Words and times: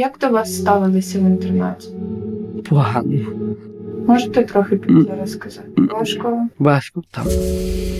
Як 0.00 0.18
до 0.20 0.28
вас 0.28 0.56
ставилися 0.56 1.18
в 1.18 1.22
інтернаті? 1.22 1.88
Погано. 2.68 3.20
Можете 4.06 4.42
трохи 4.42 4.76
більше 4.76 5.16
розказати? 5.20 5.68
Важко? 5.76 6.46
Важко 6.58 7.02
там. 7.10 7.24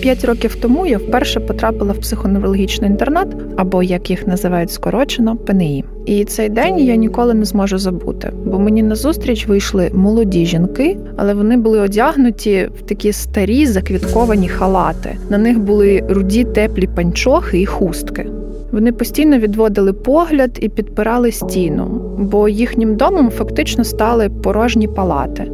П'ять 0.01 0.25
років 0.25 0.55
тому 0.55 0.87
я 0.87 0.99
вперше 0.99 1.41
потрапила 1.41 1.93
в 1.93 1.99
психоневрологічний 1.99 2.91
інтернат, 2.91 3.37
або 3.57 3.83
як 3.83 4.11
їх 4.11 4.27
називають 4.27 4.71
скорочено, 4.71 5.37
ПНІ. 5.37 5.85
І 6.07 6.25
цей 6.25 6.49
день 6.49 6.79
я 6.79 6.97
ніколи 6.97 7.35
не 7.35 7.45
зможу 7.45 7.79
забути, 7.79 8.33
бо 8.45 8.59
мені 8.59 8.83
назустріч 8.83 9.47
вийшли 9.47 9.91
молоді 9.95 10.47
жінки, 10.47 10.99
але 11.17 11.35
вони 11.35 11.57
були 11.57 11.81
одягнуті 11.81 12.69
в 12.79 12.83
такі 12.83 13.13
старі 13.13 13.67
заквітковані 13.67 14.49
халати. 14.49 15.17
На 15.31 15.39
них 15.39 15.59
були 15.59 16.05
руді 16.09 16.45
теплі 16.45 16.87
панчохи 16.87 17.61
і 17.61 17.67
хустки. 17.67 18.27
Вони 18.73 18.93
постійно 18.93 19.39
відводили 19.39 19.93
погляд 19.93 20.59
і 20.61 20.69
підпирали 20.69 21.33
стіну, 21.33 21.87
бо 22.19 22.49
їхнім 22.49 22.97
домом 22.97 23.31
фактично 23.31 23.85
стали 23.85 24.29
порожні 24.29 24.89
палати. 24.89 25.51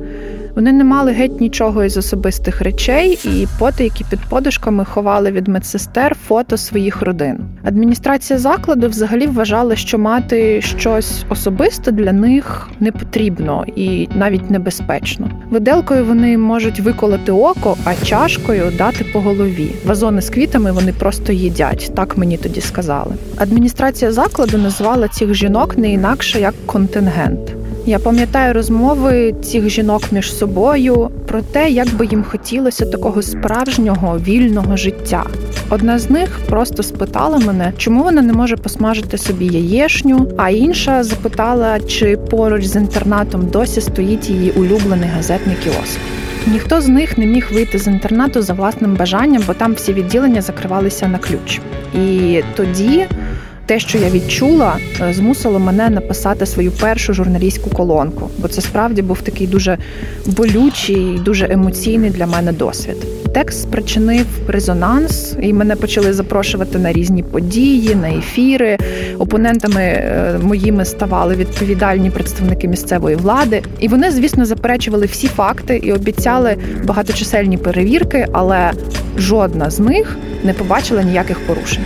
Вони 0.56 0.72
не 0.72 0.84
мали 0.84 1.12
геть 1.12 1.40
нічого 1.40 1.84
із 1.84 1.96
особистих 1.96 2.60
речей, 2.60 3.18
і 3.24 3.46
потайки 3.58 4.04
під 4.10 4.20
подушками 4.20 4.84
ховали 4.84 5.30
від 5.30 5.48
медсестер 5.48 6.16
фото 6.26 6.56
своїх 6.56 7.02
родин. 7.02 7.38
Адміністрація 7.64 8.38
закладу 8.38 8.88
взагалі 8.88 9.26
вважала, 9.26 9.76
що 9.76 9.98
мати 9.98 10.62
щось 10.62 11.24
особисте 11.28 11.92
для 11.92 12.12
них 12.12 12.68
не 12.80 12.92
потрібно 12.92 13.64
і 13.76 14.08
навіть 14.14 14.50
небезпечно. 14.50 15.30
Виделкою 15.50 16.04
вони 16.04 16.38
можуть 16.38 16.80
виколоти 16.80 17.32
око, 17.32 17.76
а 17.84 17.94
чашкою 18.04 18.72
дати 18.78 19.04
по 19.04 19.20
голові. 19.20 19.70
Вазони 19.84 20.22
з 20.22 20.30
квітами 20.30 20.72
вони 20.72 20.92
просто 20.92 21.32
їдять. 21.32 21.92
Так 21.94 22.18
мені 22.18 22.36
тоді 22.36 22.60
сказали. 22.60 23.14
Адміністрація 23.36 24.12
закладу 24.12 24.58
назвала 24.58 25.08
цих 25.08 25.34
жінок 25.34 25.78
не 25.78 25.92
інакше 25.92 26.40
як 26.40 26.54
контингент. 26.66 27.56
Я 27.88 27.98
пам'ятаю 27.98 28.54
розмови 28.54 29.34
цих 29.42 29.68
жінок 29.68 30.02
між 30.12 30.34
собою 30.34 31.10
про 31.26 31.42
те, 31.42 31.70
як 31.70 31.94
би 31.94 32.06
їм 32.06 32.24
хотілося 32.24 32.86
такого 32.86 33.22
справжнього 33.22 34.18
вільного 34.18 34.76
життя. 34.76 35.24
Одна 35.70 35.98
з 35.98 36.10
них 36.10 36.40
просто 36.48 36.82
спитала 36.82 37.38
мене, 37.38 37.72
чому 37.76 38.02
вона 38.02 38.22
не 38.22 38.32
може 38.32 38.56
посмажити 38.56 39.18
собі 39.18 39.46
яєшню, 39.46 40.32
а 40.36 40.50
інша 40.50 41.04
запитала, 41.04 41.80
чи 41.80 42.16
поруч 42.16 42.64
з 42.64 42.76
інтернатом 42.76 43.46
досі 43.46 43.80
стоїть 43.80 44.30
її 44.30 44.50
улюблений 44.50 45.08
газетний 45.08 45.56
кіоск. 45.64 45.98
Ніхто 46.46 46.80
з 46.80 46.88
них 46.88 47.18
не 47.18 47.26
міг 47.26 47.48
вийти 47.52 47.78
з 47.78 47.86
інтернату 47.86 48.42
за 48.42 48.52
власним 48.52 48.96
бажанням, 48.96 49.42
бо 49.46 49.54
там 49.54 49.74
всі 49.74 49.92
відділення 49.92 50.42
закривалися 50.42 51.08
на 51.08 51.18
ключ. 51.18 51.60
І 51.94 52.40
тоді 52.56 53.06
те, 53.66 53.80
що 53.80 53.98
я 53.98 54.10
відчула, 54.10 54.76
е, 55.00 55.12
змусило 55.12 55.58
мене 55.58 55.90
написати 55.90 56.46
свою 56.46 56.72
першу 56.72 57.14
журналістську 57.14 57.70
колонку, 57.70 58.30
бо 58.38 58.48
це 58.48 58.60
справді 58.60 59.02
був 59.02 59.22
такий 59.22 59.46
дуже 59.46 59.78
болючий, 60.26 61.20
дуже 61.24 61.46
емоційний 61.50 62.10
для 62.10 62.26
мене 62.26 62.52
досвід. 62.52 62.96
Текст 63.34 63.62
спричинив 63.62 64.26
резонанс, 64.48 65.36
і 65.42 65.52
мене 65.52 65.76
почали 65.76 66.12
запрошувати 66.12 66.78
на 66.78 66.92
різні 66.92 67.22
події, 67.22 67.94
на 67.94 68.10
ефіри. 68.10 68.78
Опонентами 69.18 69.82
е, 69.82 70.38
моїми 70.42 70.84
ставали 70.84 71.34
відповідальні 71.34 72.10
представники 72.10 72.68
місцевої 72.68 73.16
влади. 73.16 73.62
І 73.80 73.88
вони, 73.88 74.10
звісно, 74.10 74.44
заперечували 74.44 75.06
всі 75.06 75.28
факти 75.28 75.76
і 75.76 75.92
обіцяли 75.92 76.56
багаточисельні 76.84 77.58
перевірки, 77.58 78.26
але 78.32 78.72
жодна 79.18 79.70
з 79.70 79.80
них 79.80 80.16
не 80.44 80.52
побачила 80.52 81.02
ніяких 81.02 81.46
порушень. 81.46 81.84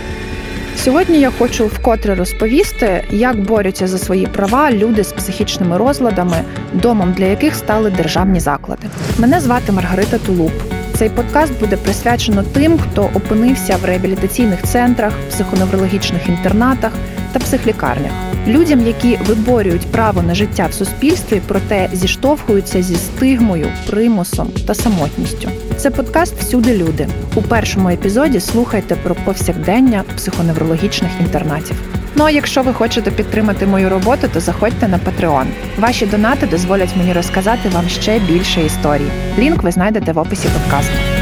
Сьогодні 0.83 1.19
я 1.19 1.31
хочу 1.31 1.65
вкотре 1.67 2.15
розповісти, 2.15 3.03
як 3.11 3.39
борються 3.39 3.87
за 3.87 3.97
свої 3.97 4.27
права 4.27 4.71
люди 4.71 5.03
з 5.03 5.11
психічними 5.13 5.77
розладами, 5.77 6.37
домом 6.73 7.13
для 7.17 7.25
яких 7.25 7.55
стали 7.55 7.89
державні 7.89 8.39
заклади. 8.39 8.87
Мене 9.17 9.39
звати 9.39 9.71
Маргарита 9.71 10.17
Тулуп. 10.17 10.51
Цей 10.93 11.09
подкаст 11.09 11.59
буде 11.59 11.77
присвячено 11.77 12.43
тим, 12.43 12.79
хто 12.79 13.03
опинився 13.03 13.77
в 13.77 13.85
реабілітаційних 13.85 14.63
центрах, 14.63 15.13
психоневрологічних 15.29 16.29
інтернатах 16.29 16.91
та 17.31 17.39
психлікарнях, 17.39 18.11
людям, 18.47 18.87
які 18.87 19.19
виборюють 19.25 19.91
право 19.91 20.21
на 20.21 20.35
життя 20.35 20.67
в 20.69 20.73
суспільстві, 20.73 21.41
проте 21.47 21.89
зіштовхуються 21.93 22.81
зі 22.81 22.95
стигмою, 22.95 23.67
примусом 23.89 24.49
та 24.67 24.73
самотністю. 24.75 25.49
Це 25.77 25.91
подкаст 25.91 26.35
Всюди 26.39 26.77
люди. 26.77 27.07
У 27.35 27.41
першому 27.41 27.89
епізоді 27.89 28.39
слухайте 28.39 28.95
про 28.95 29.15
повсякдення 29.15 30.03
психоневрологічних 30.17 31.11
інтернатів. 31.19 31.75
Ну 32.15 32.23
а 32.23 32.29
якщо 32.31 32.61
ви 32.61 32.73
хочете 32.73 33.11
підтримати 33.11 33.65
мою 33.65 33.89
роботу, 33.89 34.27
то 34.33 34.39
заходьте 34.39 34.87
на 34.87 34.99
Patreon. 34.99 35.45
Ваші 35.79 36.05
донати 36.05 36.47
дозволять 36.47 36.95
мені 36.97 37.13
розказати 37.13 37.69
вам 37.69 37.89
ще 37.89 38.19
більше 38.19 38.61
історій. 38.65 39.11
Лінк 39.37 39.63
ви 39.63 39.71
знайдете 39.71 40.11
в 40.11 40.17
описі 40.17 40.47
подкасту. 40.47 41.20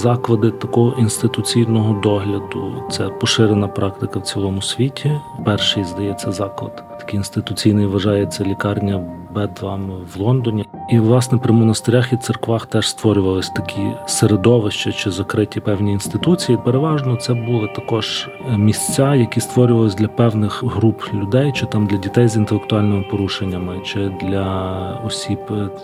Заклади 0.00 0.50
такого 0.50 0.94
інституційного 0.98 2.00
догляду 2.00 2.82
це 2.90 3.08
поширена 3.08 3.68
практика 3.68 4.18
в 4.18 4.22
цілому 4.22 4.62
світі. 4.62 5.20
Перший 5.44 5.84
здається 5.84 6.32
заклад 6.32 6.89
такий 7.10 7.18
інституційний 7.18 7.86
вважається 7.86 8.44
лікарня 8.44 9.00
Бедвам 9.34 9.90
в 10.14 10.20
Лондоні. 10.20 10.66
І 10.90 10.98
власне 10.98 11.38
при 11.38 11.52
монастирях 11.52 12.12
і 12.12 12.16
церквах 12.16 12.66
теж 12.66 12.88
створювались 12.88 13.48
такі 13.48 13.80
середовища 14.06 14.92
чи 14.92 15.10
закриті 15.10 15.60
певні 15.64 15.92
інституції. 15.92 16.58
Переважно 16.64 17.16
це 17.16 17.34
були 17.34 17.68
також 17.76 18.28
місця, 18.56 19.14
які 19.14 19.40
створювалися 19.40 19.96
для 19.96 20.08
певних 20.08 20.64
груп 20.64 21.14
людей, 21.14 21.52
чи 21.52 21.66
там 21.66 21.86
для 21.86 21.96
дітей 21.96 22.28
з 22.28 22.36
інтелектуальними 22.36 23.04
порушеннями, 23.10 23.80
чи 23.84 24.08
для 24.08 25.00
осіб 25.06 25.38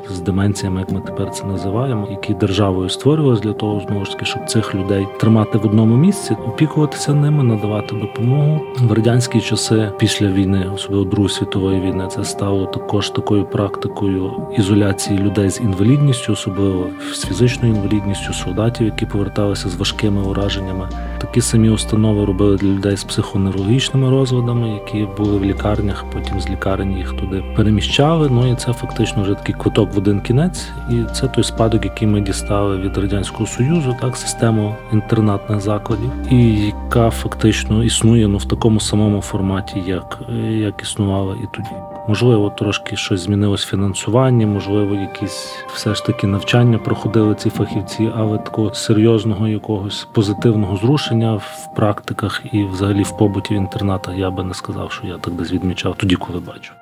з 0.09 0.21
деменціями, 0.21 0.81
як 0.81 0.91
ми 0.91 1.01
тепер 1.01 1.31
це 1.31 1.45
називаємо, 1.45 2.09
які 2.11 2.35
державою 2.35 2.89
створювалися 2.89 3.43
для 3.43 3.53
того, 3.53 3.83
знову 3.89 4.05
ж 4.05 4.13
таки, 4.13 4.25
щоб 4.25 4.45
цих 4.45 4.75
людей 4.75 5.07
тримати 5.21 5.59
в 5.59 5.67
одному 5.67 5.97
місці, 5.97 6.37
опікуватися 6.47 7.15
ними, 7.15 7.43
надавати 7.43 7.97
допомогу 7.97 8.61
в 8.79 8.93
радянські 8.93 9.41
часи 9.41 9.93
після 9.99 10.27
війни, 10.27 10.67
особливо 10.75 11.05
Другої 11.17 11.35
світової 11.35 11.81
війни, 11.81 12.07
це 12.11 12.25
стало 12.25 12.67
також 12.67 13.11
такою 13.11 13.45
практикою 13.45 14.33
ізоляції 14.59 15.19
людей 15.19 15.51
з 15.51 15.61
інвалідністю, 15.61 16.33
особливо 16.33 16.87
з 17.13 17.27
фізичною 17.27 17.75
інвалідністю, 17.75 18.33
солдатів, 18.33 18.87
які 18.87 19.07
поверталися 19.07 19.69
з 19.69 19.75
важкими 19.75 20.23
ураженнями. 20.23 20.89
Такі 21.19 21.41
самі 21.41 21.71
установи 21.71 22.25
робили 22.25 22.57
для 22.57 22.69
людей 22.69 22.97
з 22.97 23.05
психоневрологічними 23.05 24.11
розладами, 24.11 24.69
які 24.69 25.09
були 25.17 25.39
в 25.39 25.45
лікарнях. 25.45 26.05
Потім 26.13 26.41
з 26.41 26.51
лікарень 26.51 26.99
їх 26.99 27.13
туди 27.13 27.45
переміщали. 27.57 28.29
Ну 28.31 28.53
і 28.53 28.55
це 28.55 28.73
фактично 28.73 29.23
вже 29.23 29.35
такий 29.35 29.55
квиток 29.55 29.95
в 29.95 29.99
один 29.99 30.21
кінець. 30.21 30.69
І 30.91 31.15
це 31.15 31.29
той 31.29 31.45
спадок, 31.45 31.85
який 31.85 32.09
ми 32.09 32.21
дістали 32.21 32.77
від 32.77 32.99
радянського 32.99 33.47
союзу, 33.47 33.97
так 34.01 34.17
систему 34.17 34.75
інтернатних 34.93 35.61
закладів, 35.61 36.11
і 36.31 36.55
яка 36.55 37.11
фактично 37.11 37.85
існує 37.85 38.29
ну 38.29 38.39
в 38.39 38.45
такому 38.45 38.81
самому 38.81 39.21
форматі, 39.21 39.83
як, 39.87 40.21
як 40.51 40.83
існувала 41.07 41.37
і 41.43 41.47
тоді. 41.53 41.69
Можливо, 42.09 42.51
трошки 42.51 42.97
щось 42.97 43.21
змінилось 43.21 43.65
фінансування, 43.65 44.47
можливо, 44.47 44.95
якісь 44.95 45.55
все 45.75 45.95
ж 45.95 46.07
таки 46.07 46.27
навчання 46.27 46.79
проходили 46.79 47.35
ці 47.35 47.51
фахівці, 47.51 48.11
але 48.17 48.39
такого 48.39 48.75
серйозного 48.75 49.49
якогось 49.49 50.09
позитивного 50.13 50.77
зрушення 50.77 51.35
в 51.35 51.75
практиках 51.77 52.43
і, 52.53 52.65
взагалі, 52.65 53.03
в 53.03 53.17
побуті 53.17 53.55
в 53.55 53.57
інтернатах 53.57 54.15
я 54.17 54.31
би 54.31 54.45
не 54.45 54.55
сказав, 54.55 54.93
що 54.93 55.07
я 55.07 55.19
так 55.19 55.35
десь 55.35 55.53
відмічав 55.53 55.95
тоді, 55.97 56.17
коли 56.17 56.41
бачу. 56.41 56.73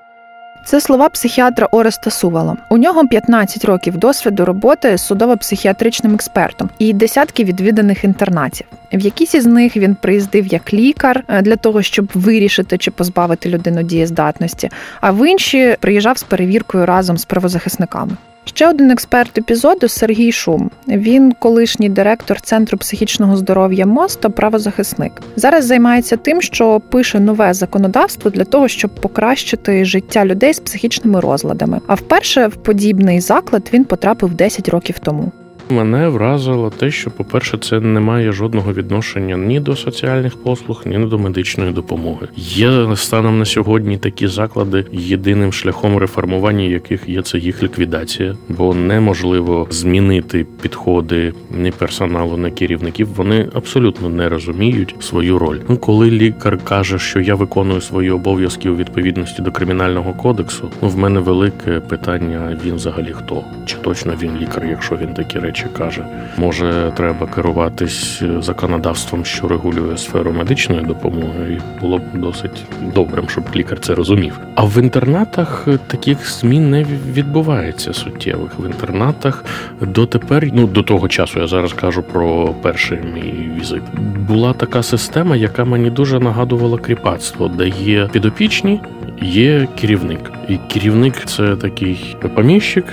Це 0.67 0.81
слова 0.81 1.09
психіатра 1.09 1.69
Ореста 1.71 2.11
Сувала. 2.11 2.57
У 2.71 2.77
нього 2.77 3.09
15 3.09 3.65
років 3.65 3.97
досвіду 3.97 4.45
роботи 4.45 4.89
судово-психіатричним 4.89 6.15
експертом 6.15 6.71
і 6.79 6.93
десятки 6.93 7.45
відвіданих 7.45 8.05
інтернатів. 8.05 8.67
В 8.95 9.01
якісь 9.01 9.35
із 9.35 9.47
них 9.47 9.77
він 9.77 9.95
приїздив 9.95 10.47
як 10.47 10.75
лікар 10.75 11.25
е, 11.29 11.43
для 11.43 11.57
того, 11.57 11.83
щоб 11.83 12.11
вирішити 12.15 12.79
чи 12.79 12.91
позбавити 12.91 13.49
людину 13.49 13.83
дієздатності, 13.83 14.71
а 15.01 15.11
в 15.11 15.31
інші 15.31 15.77
приїжджав 15.81 16.19
з 16.19 16.23
перевіркою 16.23 16.87
разом 16.87 17.19
з 17.19 17.25
правозахисниками. 17.25 18.17
Ще 18.45 18.69
один 18.69 18.91
експерт 18.91 19.39
епізоду 19.39 19.89
Сергій 19.89 20.33
Шум. 20.33 20.71
Він 20.89 21.33
колишній 21.33 21.89
директор 21.89 22.41
центру 22.41 22.79
психічного 22.79 23.37
здоров'я 23.37 23.87
МОЗ 23.87 24.17
та 24.17 24.29
правозахисник. 24.29 25.13
Зараз 25.37 25.65
займається 25.67 26.17
тим, 26.17 26.43
що 26.43 26.81
пише 26.81 27.21
нове 27.21 27.55
законодавство 27.55 28.31
для 28.31 28.45
того, 28.45 28.69
щоб 28.69 28.95
покращити 28.95 29.85
життя 29.85 30.25
людей 30.25 30.55
з 30.55 30.61
психічними 30.61 31.21
розладами. 31.21 31.81
А 31.87 31.95
вперше 31.95 32.47
в 32.47 32.57
подібний 32.57 33.21
заклад 33.21 33.71
він 33.73 33.85
потрапив 33.85 34.35
10 34.35 34.69
років 34.69 34.99
тому. 34.99 35.33
Мене 35.71 36.09
вразило 36.09 36.71
те, 36.71 36.91
що, 36.91 37.11
по-перше, 37.11 37.59
це 37.59 37.81
не 37.81 38.01
має 38.01 38.33
жодного 38.33 38.73
відношення 38.73 39.37
ні 39.37 39.61
до 39.61 39.77
соціальних 39.77 40.37
послуг, 40.37 40.83
ні 40.87 40.99
до 40.99 41.19
медичної 41.19 41.73
допомоги. 41.73 42.29
Є 42.37 42.97
станом 42.97 43.39
на 43.39 43.45
сьогодні 43.45 43.99
такі 43.99 44.27
заклади, 44.27 44.87
єдиним 44.93 45.53
шляхом 45.53 45.99
реформування 45.99 46.65
яких 46.65 47.09
є 47.09 47.23
це 47.23 47.39
їх 47.39 47.63
ліквідація, 47.63 48.37
бо 48.49 48.75
неможливо 48.75 49.67
змінити 49.71 50.47
підходи 50.63 51.33
ні 51.51 51.71
персоналу, 51.71 52.37
ні 52.37 52.51
керівників. 52.51 53.09
Вони 53.17 53.49
абсолютно 53.55 54.09
не 54.09 54.29
розуміють 54.29 54.95
свою 55.01 55.39
роль. 55.39 55.59
Ну, 55.69 55.77
коли 55.77 56.11
лікар 56.11 56.59
каже, 56.65 56.99
що 56.99 57.21
я 57.21 57.35
виконую 57.35 57.81
свої 57.81 58.11
обов'язки 58.11 58.71
у 58.71 58.77
відповідності 58.77 59.43
до 59.43 59.53
кримінального 59.53 60.13
кодексу, 60.13 60.71
ну 60.83 60.89
в 60.89 60.99
мене 60.99 61.21
велике 61.21 61.81
питання: 61.81 62.59
він 62.65 62.75
взагалі 62.75 63.13
хто? 63.13 63.45
Чи 63.67 63.77
точно 63.77 64.15
він 64.23 64.37
лікар, 64.41 64.67
якщо 64.67 64.97
він 64.97 65.15
такі 65.15 65.39
речі 65.39 65.54
каже? 65.63 66.05
Може, 66.37 66.93
треба 66.97 67.27
керуватись 67.27 68.23
законодавством, 68.39 69.25
що 69.25 69.49
регулює 69.49 69.97
сферу 69.97 70.33
медичної 70.33 70.83
допомоги, 70.83 71.59
і 71.59 71.81
було 71.81 71.99
б 71.99 72.03
досить 72.15 72.65
добрим, 72.95 73.29
щоб 73.29 73.45
лікар 73.57 73.81
це 73.81 73.95
розумів. 73.95 74.41
А 74.55 74.65
в 74.65 74.83
інтернатах 74.83 75.69
таких 75.87 76.31
змін 76.31 76.71
не 76.71 76.85
відбувається 77.13 77.93
суттєвих. 77.93 78.51
В 78.59 78.67
інтернатах 78.67 79.45
дотепер, 79.81 80.51
ну 80.53 80.67
до 80.67 80.83
того 80.83 81.09
часу 81.09 81.41
я 81.41 81.47
зараз 81.47 81.73
кажу 81.73 82.03
про 82.03 82.55
перший 82.63 82.99
мій 83.15 83.51
візит. 83.61 83.83
Була 84.29 84.53
така 84.53 84.83
система, 84.83 85.37
яка 85.37 85.65
мені 85.65 85.91
дуже 85.91 86.21
нагадувала 86.21 86.79
кріпацтво, 86.79 87.49
де 87.49 87.69
є 87.69 88.09
підопічні, 88.13 88.81
є 89.23 89.69
керівник. 89.81 90.33
І 90.49 90.57
керівник 90.73 91.25
це 91.27 91.57
такий 91.57 92.17
поміщик, 92.35 92.85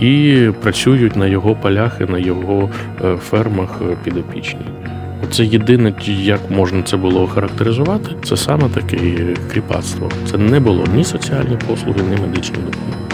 і 0.00 0.36
працюють 0.62 1.16
на 1.16 1.26
його 1.26 1.54
полях 1.54 1.98
і 2.00 2.12
на 2.12 2.18
його 2.18 2.70
е, 3.04 3.16
фермах 3.16 3.80
підопічні. 4.04 4.60
Це 5.30 5.44
єдине, 5.44 5.92
як 6.06 6.50
можна 6.50 6.82
це 6.82 6.96
було 6.96 7.22
охарактеризувати, 7.22 8.10
це 8.24 8.36
саме 8.36 8.68
таке 8.68 8.98
кріпацтво. 9.52 10.10
Це 10.30 10.38
не 10.38 10.60
було 10.60 10.84
ні 10.94 11.04
соціальні 11.04 11.56
послуги, 11.66 12.00
ні 12.10 12.16
медичні 12.22 12.56
допомоги. 12.56 13.07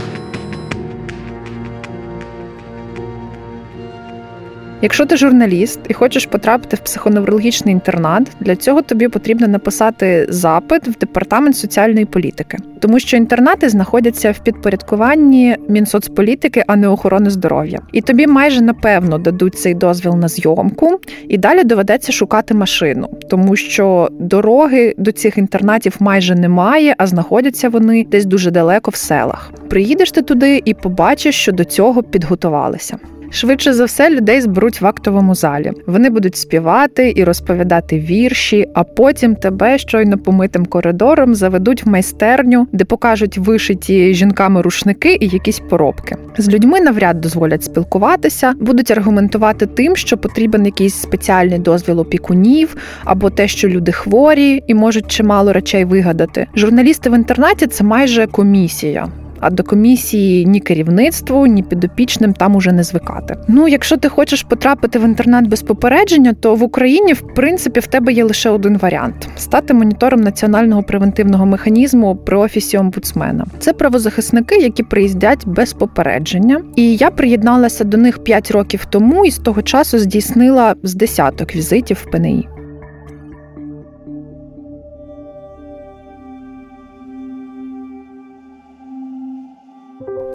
Якщо 4.84 5.06
ти 5.06 5.16
журналіст 5.16 5.80
і 5.88 5.94
хочеш 5.94 6.26
потрапити 6.26 6.76
в 6.76 6.78
психоневрологічний 6.78 7.72
інтернат, 7.72 8.30
для 8.40 8.56
цього 8.56 8.82
тобі 8.82 9.08
потрібно 9.08 9.48
написати 9.48 10.26
запит 10.28 10.88
в 10.88 10.98
департамент 10.98 11.56
соціальної 11.56 12.04
політики, 12.04 12.58
тому 12.80 12.98
що 12.98 13.16
інтернати 13.16 13.68
знаходяться 13.68 14.32
в 14.32 14.38
підпорядкуванні 14.38 15.56
Мінсоцполітики, 15.68 16.64
а 16.66 16.76
не 16.76 16.88
охорони 16.88 17.30
здоров'я. 17.30 17.80
І 17.92 18.00
тобі 18.00 18.26
майже 18.26 18.60
напевно 18.60 19.18
дадуть 19.18 19.58
цей 19.58 19.74
дозвіл 19.74 20.14
на 20.14 20.28
зйомку, 20.28 21.00
і 21.28 21.38
далі 21.38 21.64
доведеться 21.64 22.12
шукати 22.12 22.54
машину, 22.54 23.08
тому 23.30 23.56
що 23.56 24.08
дороги 24.12 24.94
до 24.98 25.12
цих 25.12 25.38
інтернатів 25.38 25.96
майже 26.00 26.34
немає, 26.34 26.94
а 26.98 27.06
знаходяться 27.06 27.68
вони 27.68 28.06
десь 28.10 28.24
дуже 28.24 28.50
далеко 28.50 28.90
в 28.90 28.96
селах. 28.96 29.52
Приїдеш 29.68 30.10
ти 30.10 30.22
туди 30.22 30.62
і 30.64 30.74
побачиш, 30.74 31.34
що 31.34 31.52
до 31.52 31.64
цього 31.64 32.02
підготувалися. 32.02 32.98
Швидше 33.34 33.72
за 33.72 33.84
все, 33.84 34.10
людей 34.10 34.40
зберуть 34.40 34.80
в 34.80 34.86
актовому 34.86 35.34
залі. 35.34 35.72
Вони 35.86 36.10
будуть 36.10 36.36
співати 36.36 37.12
і 37.16 37.24
розповідати 37.24 37.98
вірші, 37.98 38.66
а 38.74 38.84
потім 38.84 39.36
тебе 39.36 39.78
щойно 39.78 40.18
помитим 40.18 40.66
коридором 40.66 41.34
заведуть 41.34 41.84
в 41.84 41.88
майстерню, 41.88 42.66
де 42.72 42.84
покажуть 42.84 43.38
вишиті 43.38 44.14
жінками 44.14 44.62
рушники 44.62 45.18
і 45.20 45.28
якісь 45.28 45.60
поробки. 45.70 46.16
З 46.38 46.48
людьми 46.48 46.80
навряд 46.80 47.20
дозволять 47.20 47.64
спілкуватися, 47.64 48.54
будуть 48.60 48.90
аргументувати 48.90 49.66
тим, 49.66 49.96
що 49.96 50.18
потрібен 50.18 50.64
якийсь 50.66 50.94
спеціальний 50.94 51.58
дозвіл 51.58 52.00
опікунів 52.00 52.76
або 53.04 53.30
те, 53.30 53.48
що 53.48 53.68
люди 53.68 53.92
хворі 53.92 54.62
і 54.66 54.74
можуть 54.74 55.06
чимало 55.06 55.52
речей 55.52 55.84
вигадати. 55.84 56.46
Журналісти 56.56 57.10
в 57.10 57.14
інтернаті 57.14 57.66
це 57.66 57.84
майже 57.84 58.26
комісія 58.26 59.08
а 59.40 59.50
до 59.50 59.62
комісії 59.62 60.46
ні 60.46 60.60
керівництву, 60.60 61.46
ні 61.46 61.62
підопічним 61.62 62.32
там 62.32 62.56
уже 62.56 62.72
не 62.72 62.84
звикати. 62.84 63.36
Ну, 63.48 63.68
якщо 63.68 63.96
ти 63.96 64.08
хочеш 64.08 64.42
потрапити 64.42 64.98
в 64.98 65.04
інтернет 65.04 65.48
без 65.48 65.62
попередження, 65.62 66.32
то 66.40 66.54
в 66.54 66.62
Україні 66.62 67.12
в 67.12 67.34
принципі 67.34 67.80
в 67.80 67.86
тебе 67.86 68.12
є 68.12 68.24
лише 68.24 68.50
один 68.50 68.78
варіант: 68.78 69.28
стати 69.36 69.74
монітором 69.74 70.20
національного 70.20 70.82
превентивного 70.82 71.46
механізму 71.46 72.16
при 72.16 72.36
офісі 72.36 72.78
омбудсмена. 72.78 73.46
Це 73.58 73.72
правозахисники, 73.72 74.56
які 74.56 74.82
приїздять 74.82 75.46
без 75.46 75.72
попередження. 75.72 76.60
І 76.76 76.96
я 76.96 77.10
приєдналася 77.10 77.84
до 77.84 77.96
них 77.96 78.24
5 78.24 78.50
років 78.50 78.84
тому 78.90 79.24
і 79.24 79.30
з 79.30 79.38
того 79.38 79.62
часу 79.62 79.98
здійснила 79.98 80.74
з 80.82 80.94
десяток 80.94 81.56
візитів 81.56 82.04
в 82.06 82.10
ПНІ. 82.10 82.48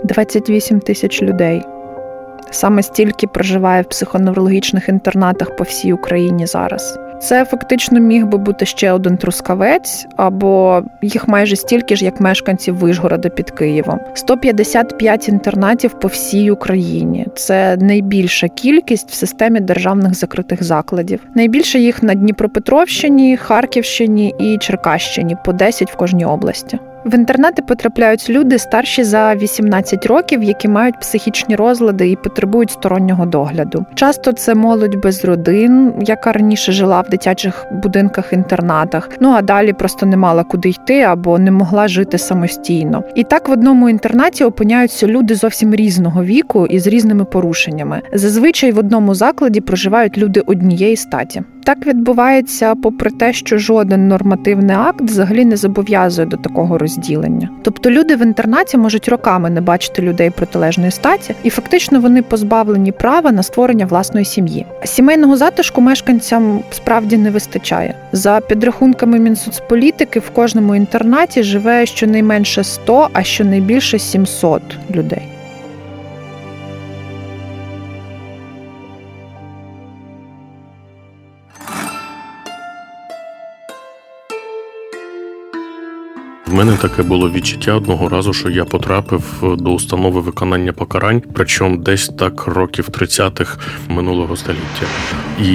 28 0.09 0.79
тисяч 0.79 1.21
людей. 1.21 1.61
Саме 2.51 2.83
стільки 2.83 3.27
проживає 3.27 3.81
в 3.81 3.89
психоневрологічних 3.89 4.89
інтернатах 4.89 5.55
по 5.55 5.63
всій 5.63 5.93
Україні 5.93 6.45
зараз. 6.45 6.99
Це 7.21 7.45
фактично 7.45 7.99
міг 7.99 8.25
би 8.25 8.37
бути 8.37 8.65
ще 8.65 8.91
один 8.91 9.17
трускавець, 9.17 10.07
або 10.17 10.83
їх 11.01 11.27
майже 11.27 11.55
стільки 11.55 11.95
ж, 11.95 12.05
як 12.05 12.19
мешканців 12.19 12.75
Вишгорода 12.75 13.29
під 13.29 13.51
Києвом. 13.51 13.99
155 14.13 15.29
інтернатів 15.29 15.99
по 15.99 16.07
всій 16.07 16.51
Україні. 16.51 17.27
Це 17.35 17.77
найбільша 17.77 18.47
кількість 18.47 19.11
в 19.11 19.13
системі 19.13 19.59
державних 19.59 20.13
закритих 20.13 20.63
закладів. 20.63 21.19
Найбільше 21.35 21.79
їх 21.79 22.03
на 22.03 22.13
Дніпропетровщині, 22.13 23.37
Харківщині 23.37 24.35
і 24.39 24.57
Черкащині 24.57 25.37
по 25.45 25.53
10 25.53 25.91
в 25.91 25.95
кожній 25.95 26.25
області. 26.25 26.79
В 27.05 27.15
інтернети 27.15 27.61
потрапляють 27.61 28.29
люди 28.29 28.57
старші 28.57 29.03
за 29.03 29.35
18 29.35 30.05
років, 30.05 30.43
які 30.43 30.67
мають 30.67 30.99
психічні 30.99 31.55
розлади 31.55 32.09
і 32.09 32.15
потребують 32.15 32.71
стороннього 32.71 33.25
догляду. 33.25 33.85
Часто 33.95 34.31
це 34.31 34.55
молодь 34.55 34.95
без 34.95 35.25
родин, 35.25 35.93
яка 36.01 36.31
раніше 36.31 36.71
жила 36.71 37.01
в 37.01 37.09
дитячих 37.09 37.65
будинках-інтернатах. 37.71 39.09
Ну 39.19 39.29
а 39.29 39.41
далі 39.41 39.73
просто 39.73 40.05
не 40.05 40.17
мала 40.17 40.43
куди 40.43 40.69
йти 40.69 41.01
або 41.01 41.39
не 41.39 41.51
могла 41.51 41.87
жити 41.87 42.17
самостійно. 42.17 43.03
І 43.15 43.23
так 43.23 43.49
в 43.49 43.51
одному 43.51 43.89
інтернаті 43.89 44.43
опиняються 44.43 45.07
люди 45.07 45.35
зовсім 45.35 45.75
різного 45.75 46.23
віку 46.23 46.67
і 46.67 46.79
з 46.79 46.87
різними 46.87 47.25
порушеннями. 47.25 48.01
Зазвичай 48.13 48.71
в 48.71 48.79
одному 48.79 49.15
закладі 49.15 49.61
проживають 49.61 50.17
люди 50.17 50.39
однієї 50.39 50.95
статі. 50.95 51.41
Так 51.69 51.87
відбувається, 51.87 52.75
попри 52.75 53.11
те, 53.11 53.33
що 53.33 53.57
жоден 53.57 54.07
нормативний 54.07 54.75
акт 54.75 55.01
взагалі 55.01 55.45
не 55.45 55.57
зобов'язує 55.57 56.27
до 56.27 56.37
такого 56.37 56.77
розділення. 56.89 57.49
Тобто 57.61 57.91
люди 57.91 58.15
в 58.15 58.21
інтернаті 58.21 58.77
можуть 58.77 59.09
роками 59.09 59.49
не 59.49 59.61
бачити 59.61 60.01
людей 60.01 60.29
протилежної 60.29 60.91
статі, 60.91 61.35
і 61.43 61.49
фактично 61.49 61.99
вони 61.99 62.21
позбавлені 62.21 62.91
права 62.91 63.31
на 63.31 63.43
створення 63.43 63.85
власної 63.85 64.25
сім'ї. 64.25 64.65
Сімейного 64.83 65.37
затишку 65.37 65.81
мешканцям 65.81 66.59
справді 66.71 67.17
не 67.17 67.31
вистачає. 67.31 67.95
За 68.11 68.39
підрахунками 68.39 69.19
Мінсоцполітики 69.19 70.19
в 70.19 70.29
кожному 70.29 70.75
інтернаті 70.75 71.43
живе 71.43 71.85
щонайменше 71.85 72.63
100, 72.63 73.09
а 73.13 73.23
щонайбільше 73.23 73.99
700 73.99 74.61
людей. 74.95 75.21
В 86.49 86.53
мене 86.53 86.77
таке 86.77 87.03
було 87.03 87.29
відчуття 87.29 87.73
одного 87.73 88.09
разу, 88.09 88.33
що 88.33 88.49
я 88.49 88.65
потрапив 88.65 89.23
до 89.59 89.69
установи 89.69 90.21
виконання 90.21 90.73
покарань, 90.73 91.21
причому 91.33 91.77
десь 91.77 92.07
так 92.07 92.47
років 92.47 92.89
30-х 92.89 93.57
минулого 93.89 94.35
століття. 94.35 94.85
І 95.43 95.49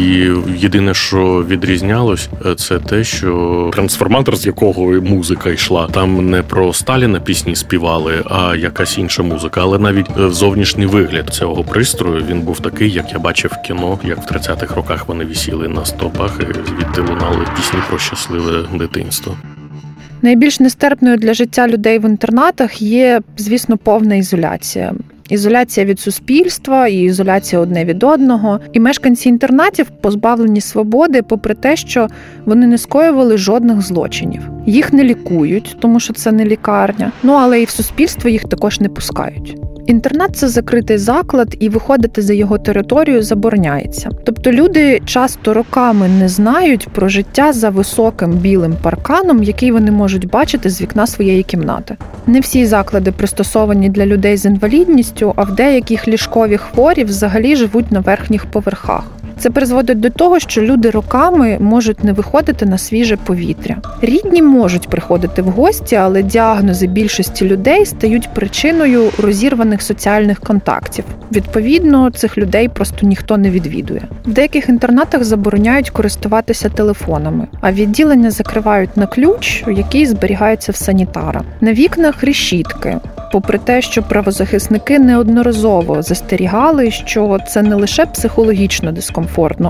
єдине, 0.56 0.94
що 0.94 1.44
відрізнялось, 1.48 2.28
це 2.56 2.78
те, 2.78 3.04
що 3.04 3.70
трансформатор, 3.72 4.36
з 4.36 4.46
якого 4.46 4.82
музика 4.92 5.50
йшла, 5.50 5.86
там 5.86 6.30
не 6.30 6.42
про 6.42 6.72
Сталіна 6.72 7.20
пісні 7.20 7.56
співали, 7.56 8.24
а 8.30 8.56
якась 8.56 8.98
інша 8.98 9.22
музика. 9.22 9.60
Але 9.60 9.78
навіть 9.78 10.10
зовнішній 10.16 10.86
вигляд 10.86 11.30
цього 11.30 11.64
пристрою 11.64 12.24
він 12.28 12.40
був 12.40 12.60
такий, 12.60 12.90
як 12.90 13.12
я 13.12 13.18
бачив 13.18 13.50
в 13.54 13.66
кіно, 13.66 13.98
як 14.04 14.18
в 14.18 14.34
30-х 14.34 14.74
роках 14.74 15.08
вони 15.08 15.24
вісіли 15.24 15.68
на 15.68 15.84
стопах, 15.84 16.40
і 16.40 16.68
звідти 16.68 17.00
лунали 17.00 17.46
пісні 17.56 17.78
про 17.88 17.98
щасливе 17.98 18.64
дитинство. 18.74 19.36
Найбільш 20.24 20.60
нестерпною 20.60 21.16
для 21.16 21.34
життя 21.34 21.68
людей 21.68 21.98
в 21.98 22.04
інтернатах 22.04 22.82
є, 22.82 23.20
звісно, 23.36 23.76
повна 23.76 24.14
ізоляція. 24.14 24.94
Ізоляція 25.28 25.86
від 25.86 26.00
суспільства 26.00 26.88
і 26.88 27.02
ізоляція 27.02 27.62
одне 27.62 27.84
від 27.84 28.04
одного. 28.04 28.60
І 28.72 28.80
мешканці 28.80 29.28
інтернатів 29.28 29.90
позбавлені 30.00 30.60
свободи, 30.60 31.22
попри 31.22 31.54
те, 31.54 31.76
що 31.76 32.08
вони 32.44 32.66
не 32.66 32.78
скоювали 32.78 33.38
жодних 33.38 33.82
злочинів. 33.82 34.40
Їх 34.66 34.92
не 34.92 35.04
лікують, 35.04 35.76
тому 35.80 36.00
що 36.00 36.12
це 36.12 36.32
не 36.32 36.44
лікарня. 36.44 37.12
Ну 37.22 37.32
але 37.32 37.62
і 37.62 37.64
в 37.64 37.70
суспільство 37.70 38.30
їх 38.30 38.44
також 38.44 38.80
не 38.80 38.88
пускають. 38.88 39.56
Інтернат 39.86 40.36
це 40.36 40.48
закритий 40.48 40.98
заклад, 40.98 41.56
і 41.60 41.68
виходити 41.68 42.22
за 42.22 42.34
його 42.34 42.58
територію 42.58 43.22
забороняється. 43.22 44.10
Тобто 44.24 44.52
люди 44.52 45.00
часто 45.04 45.54
роками 45.54 46.08
не 46.08 46.28
знають 46.28 46.88
про 46.88 47.08
життя 47.08 47.52
за 47.52 47.70
високим 47.70 48.30
білим 48.32 48.76
парканом, 48.82 49.42
який 49.42 49.72
вони 49.72 49.90
можуть 49.90 50.28
бачити 50.28 50.70
з 50.70 50.80
вікна 50.80 51.06
своєї 51.06 51.42
кімнати. 51.42 51.96
Не 52.26 52.40
всі 52.40 52.66
заклади 52.66 53.12
пристосовані 53.12 53.88
для 53.88 54.06
людей 54.06 54.36
з 54.36 54.44
інвалідністю, 54.44 55.32
а 55.36 55.42
в 55.42 55.54
деяких 55.54 56.08
ліжкові 56.08 56.56
хворі 56.56 57.04
взагалі 57.04 57.56
живуть 57.56 57.92
на 57.92 58.00
верхніх 58.00 58.46
поверхах. 58.46 59.04
Це 59.38 59.50
призводить 59.50 60.00
до 60.00 60.10
того, 60.10 60.38
що 60.38 60.62
люди 60.62 60.90
роками 60.90 61.58
можуть 61.60 62.04
не 62.04 62.12
виходити 62.12 62.66
на 62.66 62.78
свіже 62.78 63.16
повітря. 63.16 63.76
Рідні 64.02 64.42
можуть 64.42 64.88
приходити 64.88 65.42
в 65.42 65.46
гості, 65.46 65.96
але 65.96 66.22
діагнози 66.22 66.86
більшості 66.86 67.44
людей 67.44 67.86
стають 67.86 68.28
причиною 68.34 69.10
розірваних 69.18 69.82
соціальних 69.82 70.40
контактів. 70.40 71.04
Відповідно, 71.32 72.10
цих 72.10 72.38
людей 72.38 72.68
просто 72.68 73.06
ніхто 73.06 73.36
не 73.36 73.50
відвідує. 73.50 74.02
В 74.24 74.32
деяких 74.32 74.68
інтернатах 74.68 75.24
забороняють 75.24 75.90
користуватися 75.90 76.68
телефонами, 76.68 77.46
а 77.60 77.72
відділення 77.72 78.30
закривають 78.30 78.96
на 78.96 79.06
ключ, 79.06 79.64
який 79.68 80.06
зберігається 80.06 80.72
в 80.72 80.76
санітара. 80.76 81.42
На 81.60 81.72
вікнах 81.72 82.24
решітки. 82.24 82.98
Попри 83.32 83.58
те, 83.58 83.82
що 83.82 84.02
правозахисники 84.02 84.98
неодноразово 84.98 86.02
застерігали, 86.02 86.90
що 86.90 87.38
це 87.48 87.62
не 87.62 87.74
лише 87.74 88.06
психологічно 88.06 88.92
дискомфортно, 88.92 89.23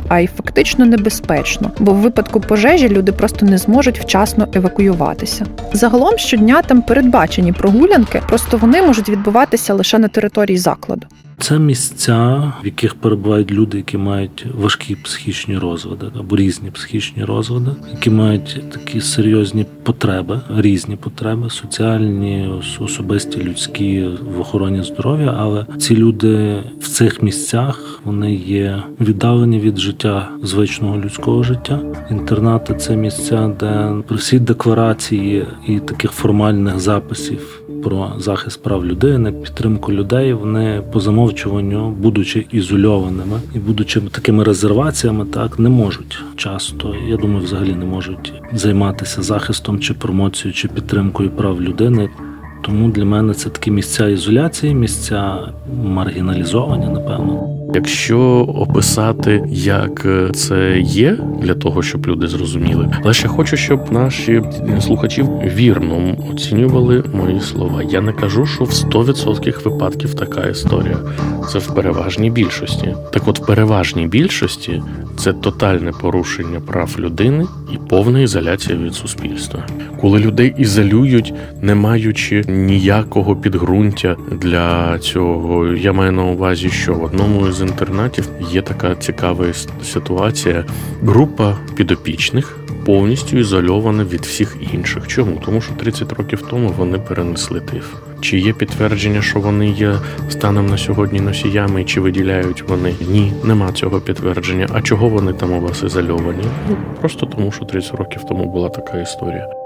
а 0.09 0.21
й 0.21 0.27
фактично 0.27 0.87
небезпечно, 0.87 1.71
бо 1.79 1.93
в 1.93 1.97
випадку 1.97 2.41
пожежі 2.41 2.89
люди 2.89 3.13
просто 3.13 3.47
не 3.47 3.59
зможуть 3.59 4.01
вчасно 4.01 4.49
евакуюватися. 4.55 5.47
Загалом 5.73 6.19
щодня 6.19 6.63
там 6.63 6.83
передбачені 6.83 7.53
прогулянки, 7.53 8.21
просто 8.29 8.57
вони 8.57 8.83
можуть 8.83 9.09
відбуватися 9.09 9.75
лише 9.75 9.99
на 9.99 10.09
території 10.09 10.59
закладу. 10.59 11.07
Це 11.39 11.59
місця, 11.59 12.53
в 12.63 12.67
яких 12.67 12.95
перебувають 12.95 13.53
люди, 13.53 13.77
які 13.77 13.99
мають 13.99 14.47
важкі 14.59 14.97
психічні 14.97 15.59
розлади 15.59 16.07
або 16.19 16.37
різні 16.37 16.71
психічні 16.71 17.25
розлади, 17.25 17.71
які 17.93 18.11
мають 18.11 18.63
такі 18.73 19.01
серйозні 19.01 19.67
потреби, 19.83 20.41
різні 20.57 20.97
потреби, 20.97 21.51
соціальні, 21.51 22.51
особисті, 22.81 23.45
людські 23.45 24.09
в 24.37 24.41
охороні 24.41 24.83
здоров'я. 24.83 25.35
Але 25.39 25.67
ці 25.79 25.97
люди 25.97 26.63
в 26.81 26.89
цих 26.89 27.23
місцях 27.23 28.01
вони 28.05 28.35
є 28.35 28.83
віддалені 29.01 29.61
від 29.61 29.79
життя 29.79 30.29
звичного 30.43 30.99
людського 30.99 31.43
життя. 31.43 31.81
Інтернати 32.11 32.75
це 32.75 32.97
місця, 32.97 33.57
де 33.61 34.03
при 34.09 34.17
всі 34.17 34.39
декларації 34.39 35.47
і 35.67 35.79
таких 35.79 36.11
формальних 36.11 36.81
записів 36.81 37.65
про 37.85 38.13
захист 38.19 38.63
прав 38.63 38.87
людини, 38.87 39.33
підтримку 39.33 39.93
людей. 39.93 40.33
Вони 40.33 40.83
по 40.93 41.01
замовчуванню, 41.25 41.91
будучи 41.91 42.47
ізольованими 42.51 43.41
і 43.55 43.59
будучи 43.59 44.01
такими 44.01 44.45
резерваціями, 44.45 45.25
так 45.25 45.59
не 45.59 45.69
можуть 45.69 46.19
часто. 46.37 46.95
Я 47.09 47.17
думаю, 47.17 47.45
взагалі 47.45 47.75
не 47.75 47.85
можуть 47.85 48.33
займатися 48.53 49.23
захистом 49.23 49.81
чи 49.81 49.95
промоцією, 49.95 50.55
чи 50.55 50.69
підтримкою 50.69 51.31
прав 51.31 51.63
людини. 51.63 52.11
Тому 52.67 52.89
для 52.89 53.05
мене 53.05 53.35
це 53.35 53.51
такі 53.51 53.71
місця 53.71 54.09
ізоляції, 54.09 54.75
місця 54.75 55.39
маргіналізовані, 55.85 56.87
напевно. 56.87 57.55
Якщо 57.75 58.21
описати, 58.59 59.45
як 59.51 60.07
це 60.35 60.81
є, 60.81 61.19
для 61.43 61.55
того, 61.55 61.83
щоб 61.83 62.07
люди 62.07 62.27
зрозуміли, 62.27 62.91
але 63.05 63.15
ще 63.15 63.29
хочу, 63.29 63.57
щоб 63.57 63.93
наші 63.93 64.43
слухачі 64.81 65.25
вірно 65.57 66.17
оцінювали 66.33 67.05
мої 67.15 67.41
слова. 67.41 67.83
Я 67.83 68.01
не 68.01 68.13
кажу, 68.13 68.47
що 68.47 68.65
в 68.65 68.71
100% 68.71 69.65
випадків 69.65 70.15
така 70.15 70.47
історія. 70.47 70.99
Це 71.53 71.59
в 71.59 71.75
переважній 71.75 72.31
більшості. 72.31 72.95
Так, 73.13 73.23
от 73.29 73.39
в 73.39 73.47
переважній 73.47 74.07
більшості 74.07 74.83
це 75.17 75.33
тотальне 75.33 75.93
порушення 76.01 76.61
прав 76.61 76.97
людини 76.99 77.47
і 77.73 77.89
повна 77.89 78.21
ізоляція 78.21 78.79
від 78.79 78.95
суспільства. 78.95 79.67
Коли 80.01 80.19
людей 80.19 80.55
ізолюють, 80.59 81.35
не 81.63 81.75
маючи 81.75 82.45
ніякого 82.55 83.37
підґрунтя 83.37 84.17
для 84.31 84.99
цього, 84.99 85.67
я 85.67 85.93
маю 85.93 86.13
на 86.13 86.25
увазі, 86.25 86.71
що 86.71 86.95
в 86.95 87.05
одному 87.05 87.49
із 87.49 87.61
інтернатів 87.61 88.29
є 88.51 88.63
така 88.63 88.95
цікава 88.95 89.45
ситуація. 89.83 90.65
Група 91.03 91.57
підопічних 91.75 92.59
повністю 92.85 93.39
ізольована 93.39 94.05
від 94.05 94.21
всіх 94.21 94.57
інших. 94.75 95.07
Чому? 95.07 95.41
Тому 95.45 95.61
що 95.61 95.75
30 95.75 96.13
років 96.13 96.43
тому 96.51 96.75
вони 96.79 96.99
перенесли 96.99 97.61
тиф. 97.61 97.95
Чи 98.21 98.39
є 98.39 98.53
підтвердження, 98.53 99.23
що 99.23 99.41
вони 99.41 99.71
є 99.71 99.95
станом 100.29 100.67
на 100.67 100.79
сьогодні 100.79 101.21
носіями, 101.21 101.85
чи 101.85 102.01
виділяють 102.01 102.69
вони? 102.69 102.95
Ні, 103.09 103.33
нема 103.45 103.73
цього 103.73 104.01
підтвердження. 104.01 104.67
А 104.73 104.81
чого 104.81 105.09
вони 105.09 105.33
там 105.33 105.53
у 105.53 105.61
вас 105.61 105.83
ізольовані? 105.83 106.45
Ну 106.71 106.77
просто 107.01 107.27
тому, 107.27 107.53
що 107.53 107.65
30 107.65 107.95
років 107.95 108.25
тому 108.29 108.45
була 108.53 108.69
така 108.69 109.01
історія. 109.01 109.64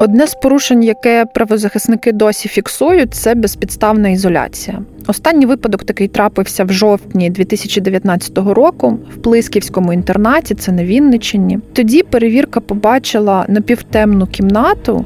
Одне 0.00 0.26
з 0.26 0.34
порушень, 0.34 0.84
яке 0.84 1.26
правозахисники 1.34 2.12
досі 2.12 2.48
фіксують, 2.48 3.14
це 3.14 3.34
безпідставна 3.34 4.08
ізоляція. 4.08 4.82
Останній 5.06 5.46
випадок 5.46 5.84
такий 5.84 6.08
трапився 6.08 6.64
в 6.64 6.72
жовтні 6.72 7.30
2019 7.30 8.38
року 8.38 8.98
в 9.14 9.16
Плисківському 9.16 9.92
інтернаті, 9.92 10.54
це 10.54 10.72
на 10.72 10.84
Вінниччині. 10.84 11.58
Тоді 11.72 12.02
перевірка 12.02 12.60
побачила 12.60 13.44
напівтемну 13.48 14.26
кімнату, 14.26 15.04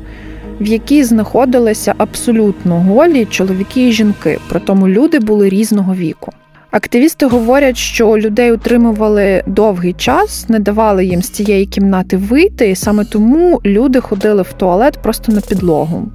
в 0.61 0.67
якій 0.67 1.05
знаходилися 1.05 1.95
абсолютно 1.99 2.81
голі 2.81 3.25
чоловіки 3.25 3.89
і 3.89 3.93
жінки. 3.93 4.39
При 4.49 4.61
тому 4.61 4.89
люди 4.89 5.19
були 5.19 5.49
різного 5.49 5.95
віку. 5.95 6.33
Активісти 6.73 7.27
говорять, 7.27 7.77
що 7.77 8.19
людей 8.19 8.53
утримували 8.53 9.43
довгий 9.47 9.93
час, 9.93 10.49
не 10.49 10.59
давали 10.59 11.05
їм 11.05 11.23
з 11.23 11.31
цієї 11.31 11.67
кімнати 11.67 12.17
вийти, 12.17 12.71
і 12.71 12.77
саме 12.77 13.05
тому 13.05 13.61
люди 13.65 14.01
ходили 14.01 14.43
в 14.43 14.53
туалет 14.53 14.99
просто 15.03 15.33
на 15.33 15.41
підлогу. 15.41 16.09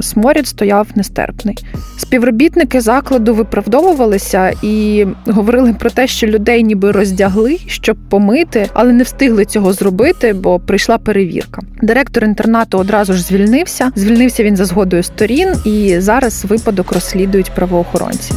Сморід 0.00 0.46
стояв 0.46 0.86
нестерпний. 0.94 1.58
Співробітники 1.98 2.80
закладу 2.80 3.34
виправдовувалися 3.34 4.52
і 4.62 5.06
говорили 5.26 5.74
про 5.78 5.90
те, 5.90 6.06
що 6.06 6.26
людей 6.26 6.62
ніби 6.62 6.90
роздягли, 6.90 7.58
щоб 7.66 7.96
помити, 8.08 8.68
але 8.72 8.92
не 8.92 9.02
встигли 9.02 9.44
цього 9.44 9.72
зробити, 9.72 10.32
бо 10.32 10.60
прийшла 10.60 10.98
перевірка. 10.98 11.62
Директор 11.82 12.24
інтернату 12.24 12.78
одразу 12.78 13.12
ж 13.12 13.22
звільнився. 13.22 13.92
Звільнився 13.96 14.42
він 14.44 14.56
за 14.56 14.64
згодою 14.64 15.02
сторін, 15.02 15.48
і 15.64 16.00
зараз 16.00 16.44
випадок 16.44 16.92
розслідують 16.92 17.50
правоохоронці. 17.54 18.32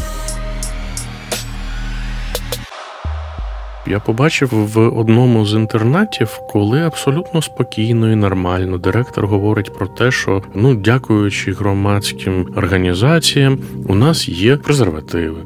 Я 3.88 4.00
побачив 4.00 4.50
в 4.52 5.00
одному 5.00 5.46
з 5.46 5.54
інтернатів, 5.54 6.40
коли 6.50 6.82
абсолютно 6.82 7.42
спокійно 7.42 8.12
і 8.12 8.16
нормально 8.16 8.78
директор 8.78 9.28
говорить 9.28 9.74
про 9.74 9.88
те, 9.88 10.12
що 10.12 10.44
ну, 10.54 10.76
дякуючи 10.76 11.54
громадським 11.54 12.48
організаціям, 12.56 13.58
у 13.88 13.96
нас 13.96 14.30
є 14.30 14.58
презервативи. 14.58 15.38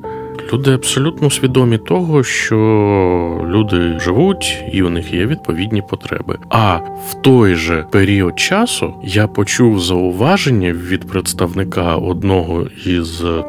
Люди 0.53 0.73
абсолютно 0.73 1.29
свідомі 1.29 1.77
того, 1.77 2.23
що 2.23 2.57
люди 3.49 3.99
живуть 3.99 4.63
і 4.73 4.83
у 4.83 4.89
них 4.89 5.13
є 5.13 5.25
відповідні 5.25 5.83
потреби. 5.89 6.37
А 6.49 6.75
в 7.09 7.21
той 7.21 7.55
же 7.55 7.85
період 7.91 8.39
часу 8.39 8.93
я 9.03 9.27
почув 9.27 9.79
зауваження 9.79 10.73
від 10.73 11.07
представника 11.07 11.95
одного 11.95 12.67
із 12.85 13.23
е, 13.23 13.43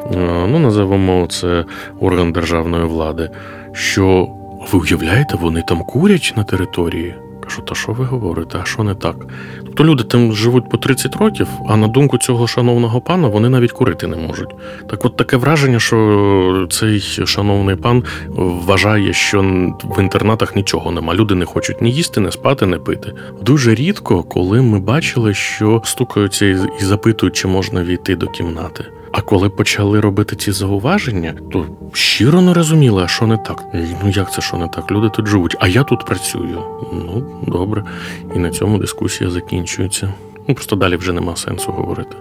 ну 0.51 0.59
називаємо 0.59 1.27
це 1.27 1.65
орган 1.99 2.31
державної 2.31 2.85
влади, 2.85 3.29
що 3.73 4.27
ви 4.71 4.79
уявляєте, 4.79 5.37
вони 5.41 5.63
там 5.67 5.83
курять 5.83 6.33
на 6.37 6.43
території? 6.43 7.15
Кажу, 7.43 7.61
та 7.61 7.75
що 7.75 7.91
ви 7.91 8.05
говорите, 8.05 8.57
а 8.61 8.65
що 8.65 8.83
не 8.83 8.95
так? 8.95 9.15
Тобто 9.65 9.83
люди 9.83 10.03
там 10.03 10.33
живуть 10.33 10.69
по 10.69 10.77
30 10.77 11.15
років, 11.15 11.47
а 11.69 11.77
на 11.77 11.87
думку 11.87 12.17
цього 12.17 12.47
шановного 12.47 13.01
пана 13.01 13.27
вони 13.27 13.49
навіть 13.49 13.71
курити 13.71 14.07
не 14.07 14.17
можуть. 14.17 14.49
Так 14.89 15.05
от 15.05 15.17
таке 15.17 15.37
враження, 15.37 15.79
що 15.79 16.67
цей 16.69 16.99
шановний 17.25 17.75
пан 17.75 18.03
вважає, 18.27 19.13
що 19.13 19.41
в 19.83 19.99
інтернатах 19.99 20.55
нічого 20.55 20.91
нема. 20.91 21.15
Люди 21.15 21.35
не 21.35 21.45
хочуть 21.45 21.81
ні 21.81 21.91
їсти, 21.91 22.21
ні 22.21 22.31
спати, 22.31 22.67
ні 22.67 22.77
пити. 22.77 23.13
Дуже 23.41 23.75
рідко, 23.75 24.23
коли 24.23 24.61
ми 24.61 24.79
бачили, 24.79 25.33
що 25.33 25.81
стукаються 25.85 26.45
і 26.81 26.83
запитують, 26.83 27.35
чи 27.35 27.47
можна 27.47 27.83
війти 27.83 28.15
до 28.15 28.27
кімнати. 28.27 28.85
А 29.13 29.21
коли 29.21 29.49
почали 29.49 29.99
робити 29.99 30.35
ці 30.35 30.51
зауваження, 30.51 31.33
то 31.51 31.65
щиро 31.93 32.41
не 32.41 32.53
розуміли, 32.53 33.03
а 33.03 33.07
що 33.07 33.27
не 33.27 33.37
так. 33.37 33.63
Ну 34.03 34.09
як 34.09 34.33
це 34.33 34.41
що 34.41 34.57
не 34.57 34.67
так? 34.67 34.91
Люди 34.91 35.09
тут 35.09 35.27
живуть, 35.27 35.55
а 35.59 35.67
я 35.67 35.83
тут 35.83 36.05
працюю. 36.05 36.63
Ну 36.93 37.43
добре, 37.47 37.83
і 38.35 38.39
на 38.39 38.49
цьому 38.49 38.77
дискусія 38.77 39.29
закінчується. 39.29 40.13
Ну 40.47 40.55
просто 40.55 40.75
далі 40.75 40.95
вже 40.95 41.13
нема 41.13 41.35
сенсу 41.35 41.71
говорити. 41.71 42.17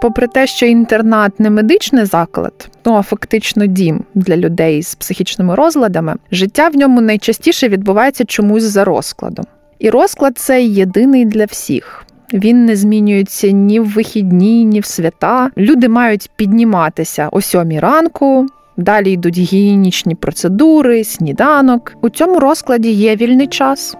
Попри 0.00 0.26
те, 0.28 0.46
що 0.46 0.66
інтернат 0.66 1.40
не 1.40 1.50
медичний 1.50 2.04
заклад, 2.04 2.70
ну 2.84 2.94
а 2.94 3.02
фактично 3.02 3.66
дім 3.66 4.04
для 4.14 4.36
людей 4.36 4.82
з 4.82 4.94
психічними 4.94 5.54
розладами, 5.54 6.14
життя 6.32 6.68
в 6.68 6.76
ньому 6.76 7.00
найчастіше 7.00 7.68
відбувається 7.68 8.24
чомусь 8.24 8.62
за 8.62 8.84
розкладом. 8.84 9.46
І 9.78 9.90
розклад 9.90 10.38
цей 10.38 10.74
єдиний 10.74 11.24
для 11.24 11.44
всіх. 11.44 11.99
Він 12.34 12.64
не 12.64 12.76
змінюється 12.76 13.50
ні 13.50 13.80
в 13.80 13.88
вихідні, 13.88 14.64
ні 14.64 14.80
в 14.80 14.84
свята. 14.84 15.50
Люди 15.56 15.88
мають 15.88 16.30
підніматися 16.36 17.28
о 17.32 17.40
сьомій 17.40 17.80
ранку. 17.80 18.46
Далі 18.76 19.12
йдуть 19.12 19.38
гігієнічні 19.38 20.14
процедури, 20.14 21.04
сніданок. 21.04 21.92
У 22.02 22.08
цьому 22.08 22.40
розкладі 22.40 22.90
є 22.90 23.16
вільний 23.16 23.46
час, 23.46 23.96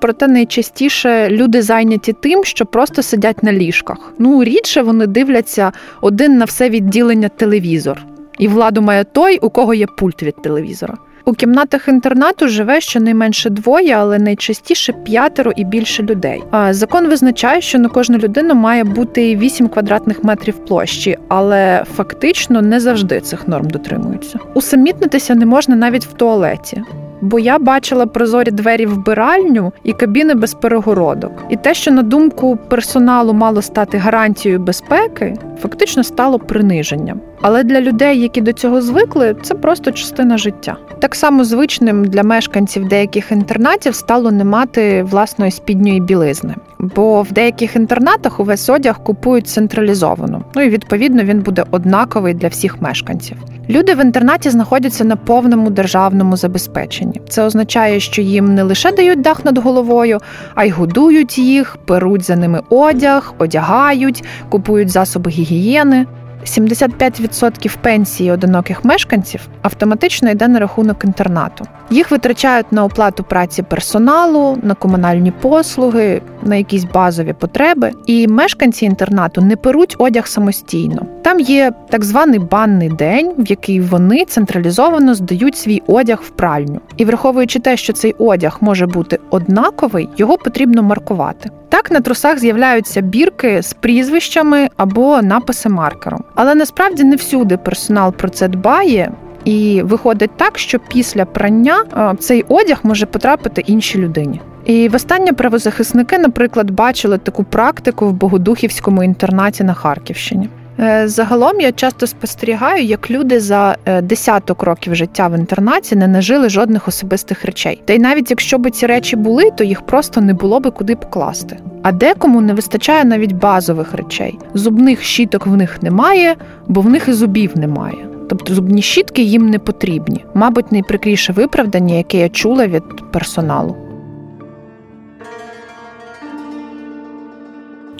проте 0.00 0.28
найчастіше 0.28 1.28
люди 1.30 1.62
зайняті 1.62 2.12
тим, 2.12 2.44
що 2.44 2.66
просто 2.66 3.02
сидять 3.02 3.42
на 3.42 3.52
ліжках. 3.52 4.12
Ну 4.18 4.44
рідше 4.44 4.82
вони 4.82 5.06
дивляться 5.06 5.72
один 6.00 6.38
на 6.38 6.44
все 6.44 6.70
відділення 6.70 7.28
телевізор, 7.28 8.06
і 8.38 8.48
владу 8.48 8.82
має 8.82 9.04
той, 9.04 9.38
у 9.38 9.50
кого 9.50 9.74
є 9.74 9.86
пульт 9.86 10.22
від 10.22 10.42
телевізора. 10.42 10.94
У 11.28 11.32
кімнатах 11.32 11.88
інтернату 11.88 12.48
живе 12.48 12.80
щонайменше 12.80 13.50
двоє, 13.50 13.92
але 13.92 14.18
найчастіше 14.18 14.92
п'ятеро 14.92 15.52
і 15.56 15.64
більше 15.64 16.02
людей. 16.02 16.42
Закон 16.70 17.08
визначає, 17.08 17.60
що 17.60 17.78
на 17.78 17.88
кожну 17.88 18.18
людину 18.18 18.54
має 18.54 18.84
бути 18.84 19.36
8 19.36 19.68
квадратних 19.68 20.24
метрів 20.24 20.64
площі, 20.64 21.16
але 21.28 21.84
фактично 21.96 22.62
не 22.62 22.80
завжди 22.80 23.20
цих 23.20 23.48
норм 23.48 23.70
дотримуються. 23.70 24.38
Усамітнитися 24.54 25.34
не 25.34 25.46
можна 25.46 25.76
навіть 25.76 26.04
в 26.04 26.12
туалеті. 26.12 26.82
Бо 27.20 27.38
я 27.38 27.58
бачила 27.58 28.06
прозорі 28.06 28.50
двері 28.50 28.86
вбиральню 28.86 29.72
і 29.84 29.92
кабіни 29.92 30.34
без 30.34 30.54
перегородок. 30.54 31.32
І 31.48 31.56
те, 31.56 31.74
що 31.74 31.90
на 31.90 32.02
думку 32.02 32.58
персоналу 32.68 33.32
мало 33.32 33.62
стати 33.62 33.98
гарантією 33.98 34.60
безпеки, 34.60 35.36
фактично 35.62 36.04
стало 36.04 36.38
приниженням. 36.38 37.20
Але 37.40 37.64
для 37.64 37.80
людей, 37.80 38.20
які 38.20 38.40
до 38.40 38.52
цього 38.52 38.80
звикли, 38.80 39.36
це 39.42 39.54
просто 39.54 39.92
частина 39.92 40.38
життя. 40.38 40.76
Так 40.98 41.14
само 41.14 41.44
звичним 41.44 42.04
для 42.04 42.22
мешканців 42.22 42.88
деяких 42.88 43.32
інтернатів 43.32 43.94
стало 43.94 44.30
не 44.30 44.44
мати 44.44 45.02
власної 45.02 45.50
спідньої 45.50 46.00
білизни, 46.00 46.54
бо 46.78 47.22
в 47.22 47.32
деяких 47.32 47.76
інтернатах 47.76 48.40
увесь 48.40 48.68
одяг 48.68 49.02
купують 49.02 49.48
централізовано. 49.48 50.44
Ну 50.54 50.62
і 50.62 50.68
відповідно 50.68 51.22
він 51.22 51.40
буде 51.40 51.64
однаковий 51.70 52.34
для 52.34 52.48
всіх 52.48 52.82
мешканців. 52.82 53.36
Люди 53.70 53.94
в 53.94 54.04
інтернаті 54.04 54.50
знаходяться 54.50 55.04
на 55.04 55.16
повному 55.16 55.70
державному 55.70 56.36
забезпеченні. 56.36 57.20
Це 57.28 57.42
означає, 57.42 58.00
що 58.00 58.22
їм 58.22 58.54
не 58.54 58.62
лише 58.62 58.92
дають 58.92 59.20
дах 59.20 59.44
над 59.44 59.58
головою, 59.58 60.18
а 60.54 60.64
й 60.64 60.70
годують 60.70 61.38
їх, 61.38 61.76
перуть 61.84 62.24
за 62.24 62.36
ними 62.36 62.60
одяг, 62.68 63.34
одягають, 63.38 64.24
купують 64.48 64.90
засоби 64.90 65.30
гігієни. 65.30 66.06
75% 66.44 67.76
пенсії 67.80 68.30
одиноких 68.30 68.84
мешканців 68.84 69.40
автоматично 69.62 70.30
йде 70.30 70.48
на 70.48 70.58
рахунок 70.58 71.04
інтернату. 71.04 71.64
Їх 71.90 72.10
витрачають 72.10 72.72
на 72.72 72.84
оплату 72.84 73.24
праці 73.24 73.62
персоналу, 73.62 74.58
на 74.62 74.74
комунальні 74.74 75.30
послуги, 75.30 76.22
на 76.42 76.56
якісь 76.56 76.84
базові 76.84 77.32
потреби. 77.32 77.90
І 78.06 78.28
мешканці 78.28 78.84
інтернату 78.84 79.40
не 79.40 79.56
перуть 79.56 79.94
одяг 79.98 80.26
самостійно. 80.26 81.06
Там 81.22 81.40
є 81.40 81.72
так 81.90 82.04
званий 82.04 82.38
банний 82.38 82.88
день, 82.88 83.32
в 83.38 83.50
який 83.50 83.80
вони 83.80 84.24
централізовано 84.24 85.14
здають 85.14 85.56
свій 85.56 85.82
одяг 85.86 86.22
в 86.22 86.30
пральню. 86.30 86.80
І 86.96 87.04
враховуючи 87.04 87.58
те, 87.58 87.76
що 87.76 87.92
цей 87.92 88.14
одяг 88.18 88.58
може 88.60 88.86
бути 88.86 89.18
однаковий, 89.30 90.08
його 90.16 90.36
потрібно 90.36 90.82
маркувати. 90.82 91.50
Так 91.68 91.90
на 91.90 92.00
трусах 92.00 92.38
з'являються 92.38 93.00
бірки 93.00 93.62
з 93.62 93.72
прізвищами 93.72 94.68
або 94.76 95.22
написи 95.22 95.68
маркером. 95.68 96.24
Але 96.34 96.54
насправді 96.54 97.04
не 97.04 97.16
всюди 97.16 97.56
персонал 97.56 98.12
про 98.12 98.28
це 98.28 98.48
дбає. 98.48 99.12
І 99.48 99.82
виходить 99.82 100.30
так, 100.36 100.58
що 100.58 100.78
після 100.78 101.24
прання 101.24 101.84
цей 102.18 102.44
одяг 102.48 102.80
може 102.82 103.06
потрапити 103.06 103.60
іншій 103.66 103.98
людині. 103.98 104.40
І 104.64 104.88
востаннє 104.88 105.32
правозахисники, 105.32 106.18
наприклад, 106.18 106.70
бачили 106.70 107.18
таку 107.18 107.44
практику 107.44 108.06
в 108.06 108.12
Богодухівському 108.12 109.02
інтернаті 109.02 109.64
на 109.64 109.74
Харківщині. 109.74 110.48
Е, 110.80 111.08
загалом 111.08 111.60
я 111.60 111.72
часто 111.72 112.06
спостерігаю, 112.06 112.84
як 112.84 113.10
люди 113.10 113.40
за 113.40 113.76
е, 113.84 114.02
десяток 114.02 114.62
років 114.62 114.94
життя 114.94 115.28
в 115.28 115.38
інтернаті 115.38 115.96
не 115.96 116.08
нажили 116.08 116.48
жодних 116.48 116.88
особистих 116.88 117.44
речей. 117.44 117.82
Та 117.84 117.92
й 117.92 117.98
навіть 117.98 118.30
якщо 118.30 118.58
би 118.58 118.70
ці 118.70 118.86
речі 118.86 119.16
були, 119.16 119.50
то 119.50 119.64
їх 119.64 119.82
просто 119.82 120.20
не 120.20 120.34
було 120.34 120.60
би 120.60 120.70
куди 120.70 120.96
покласти. 120.96 121.56
А 121.82 121.92
декому 121.92 122.40
не 122.40 122.54
вистачає 122.54 123.04
навіть 123.04 123.32
базових 123.32 123.94
речей. 123.94 124.38
Зубних 124.54 125.02
щіток 125.02 125.46
в 125.46 125.56
них 125.56 125.82
немає, 125.82 126.36
бо 126.66 126.80
в 126.80 126.88
них 126.88 127.08
і 127.08 127.12
зубів 127.12 127.58
немає. 127.58 128.08
Тобто 128.28 128.54
зубні 128.54 128.82
щітки 128.82 129.22
їм 129.22 129.50
не 129.50 129.58
потрібні. 129.58 130.24
Мабуть, 130.34 130.72
найприкріше 130.72 131.32
виправдання, 131.32 131.94
яке 131.94 132.18
я 132.18 132.28
чула 132.28 132.66
від 132.66 133.12
персоналу. 133.12 133.76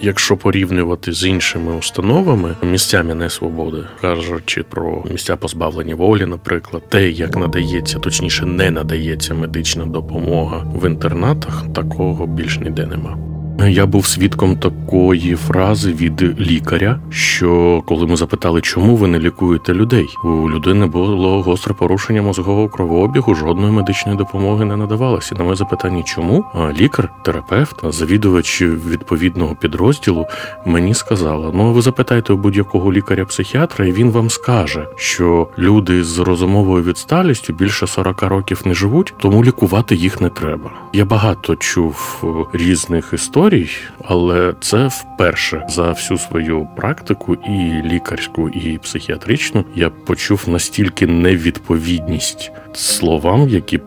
Якщо 0.01 0.37
порівнювати 0.37 1.13
з 1.13 1.25
іншими 1.25 1.77
установами 1.77 2.55
місцями 2.63 3.15
несвободи, 3.15 3.85
кажучи 4.01 4.63
про 4.63 5.05
місця 5.11 5.37
позбавлення 5.37 5.95
волі, 5.95 6.27
наприклад, 6.27 6.83
те, 6.89 7.11
як 7.11 7.37
надається, 7.37 7.99
точніше 7.99 8.47
не 8.47 8.71
надається 8.71 9.35
медична 9.35 9.87
допомога 9.87 10.67
в 10.75 10.87
інтернатах, 10.87 11.65
такого 11.75 12.27
більш 12.27 12.59
ніде 12.59 12.87
нема. 12.87 13.38
Я 13.67 13.87
був 13.87 14.07
свідком 14.07 14.57
такої 14.57 15.35
фрази 15.35 15.93
від 15.93 16.41
лікаря, 16.41 17.01
що 17.11 17.83
коли 17.87 18.07
ми 18.07 18.17
запитали, 18.17 18.61
чому 18.61 18.97
ви 18.97 19.09
не 19.09 19.19
лікуєте 19.19 19.75
людей, 19.75 20.07
у 20.25 20.51
людини 20.51 20.87
було 20.87 21.43
гостре 21.43 21.75
порушення 21.75 22.23
мозгового 22.23 22.69
кровообігу, 22.69 23.35
жодної 23.35 23.73
медичної 23.73 24.19
допомоги 24.19 24.65
не 24.65 24.77
надавалося. 24.77 25.35
На 25.35 25.45
моє 25.45 25.57
запитання, 25.57 26.03
чому 26.03 26.45
лікар, 26.81 27.13
терапевт, 27.25 27.77
завідувач 27.85 28.63
відповідного 28.63 29.55
підрозділу 29.55 30.27
мені 30.67 30.95
сказала: 30.95 31.51
ну 31.55 31.73
ви 31.73 31.83
запитайте 31.83 32.33
у 32.33 32.37
будь-якого 32.37 32.93
лікаря-психіатра, 32.93 33.87
і 33.87 33.93
він 33.93 34.11
вам 34.11 34.31
скаже, 34.31 34.87
що 34.97 35.49
люди 35.59 36.05
з 36.05 36.19
розумовою 36.19 36.85
відсталістю 36.85 37.53
більше 37.53 37.87
40 37.87 38.23
років 38.23 38.63
не 38.65 38.75
живуть, 38.75 39.15
тому 39.19 39.45
лікувати 39.45 39.95
їх 39.95 40.21
не 40.21 40.29
треба. 40.29 40.71
Я 40.93 41.05
багато 41.05 41.57
чув 41.57 42.25
різних 42.53 43.11
історій 43.13 43.48
історій, 43.49 43.71
але 44.05 44.55
це 44.61 44.87
вперше 44.87 45.65
за 45.69 45.91
всю 45.91 46.19
свою 46.19 46.69
практику, 46.77 47.35
і 47.35 47.83
лікарську, 47.89 48.49
і 48.49 48.79
психіатричну 48.79 49.65
я 49.75 49.91
почув 49.91 50.45
настільки 50.47 51.07
невідповідність 51.07 52.53
словам, 52.75 53.49
які 53.49 53.81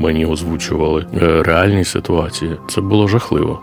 мені 0.00 0.26
озвучували 0.26 1.06
е, 1.22 1.42
реальні 1.42 1.84
ситуації. 1.84 2.56
Це 2.68 2.80
було 2.80 3.08
жахливо. 3.08 3.60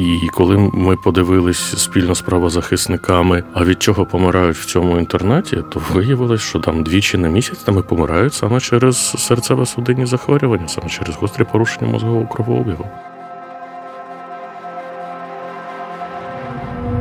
І 0.00 0.28
коли 0.28 0.70
ми 0.74 0.96
подивились 0.96 1.82
спільно 1.82 2.14
з 2.14 2.20
правозахисниками, 2.20 3.42
а 3.54 3.64
від 3.64 3.82
чого 3.82 4.06
помирають 4.06 4.56
в 4.56 4.66
цьому 4.66 4.98
інтернаті, 4.98 5.56
то 5.72 5.82
виявилось, 5.92 6.40
що 6.40 6.58
там 6.58 6.82
двічі 6.82 7.18
на 7.18 7.28
місяць 7.28 7.58
там 7.58 7.78
і 7.78 7.82
помирають 7.82 8.34
саме 8.34 8.60
через 8.60 9.14
серцево-судинні 9.30 10.06
захворювання, 10.06 10.68
саме 10.68 10.88
через 10.88 11.16
гострі 11.16 11.44
порушення 11.52 11.92
мозгового 11.92 12.26
кровообігу. 12.26 12.84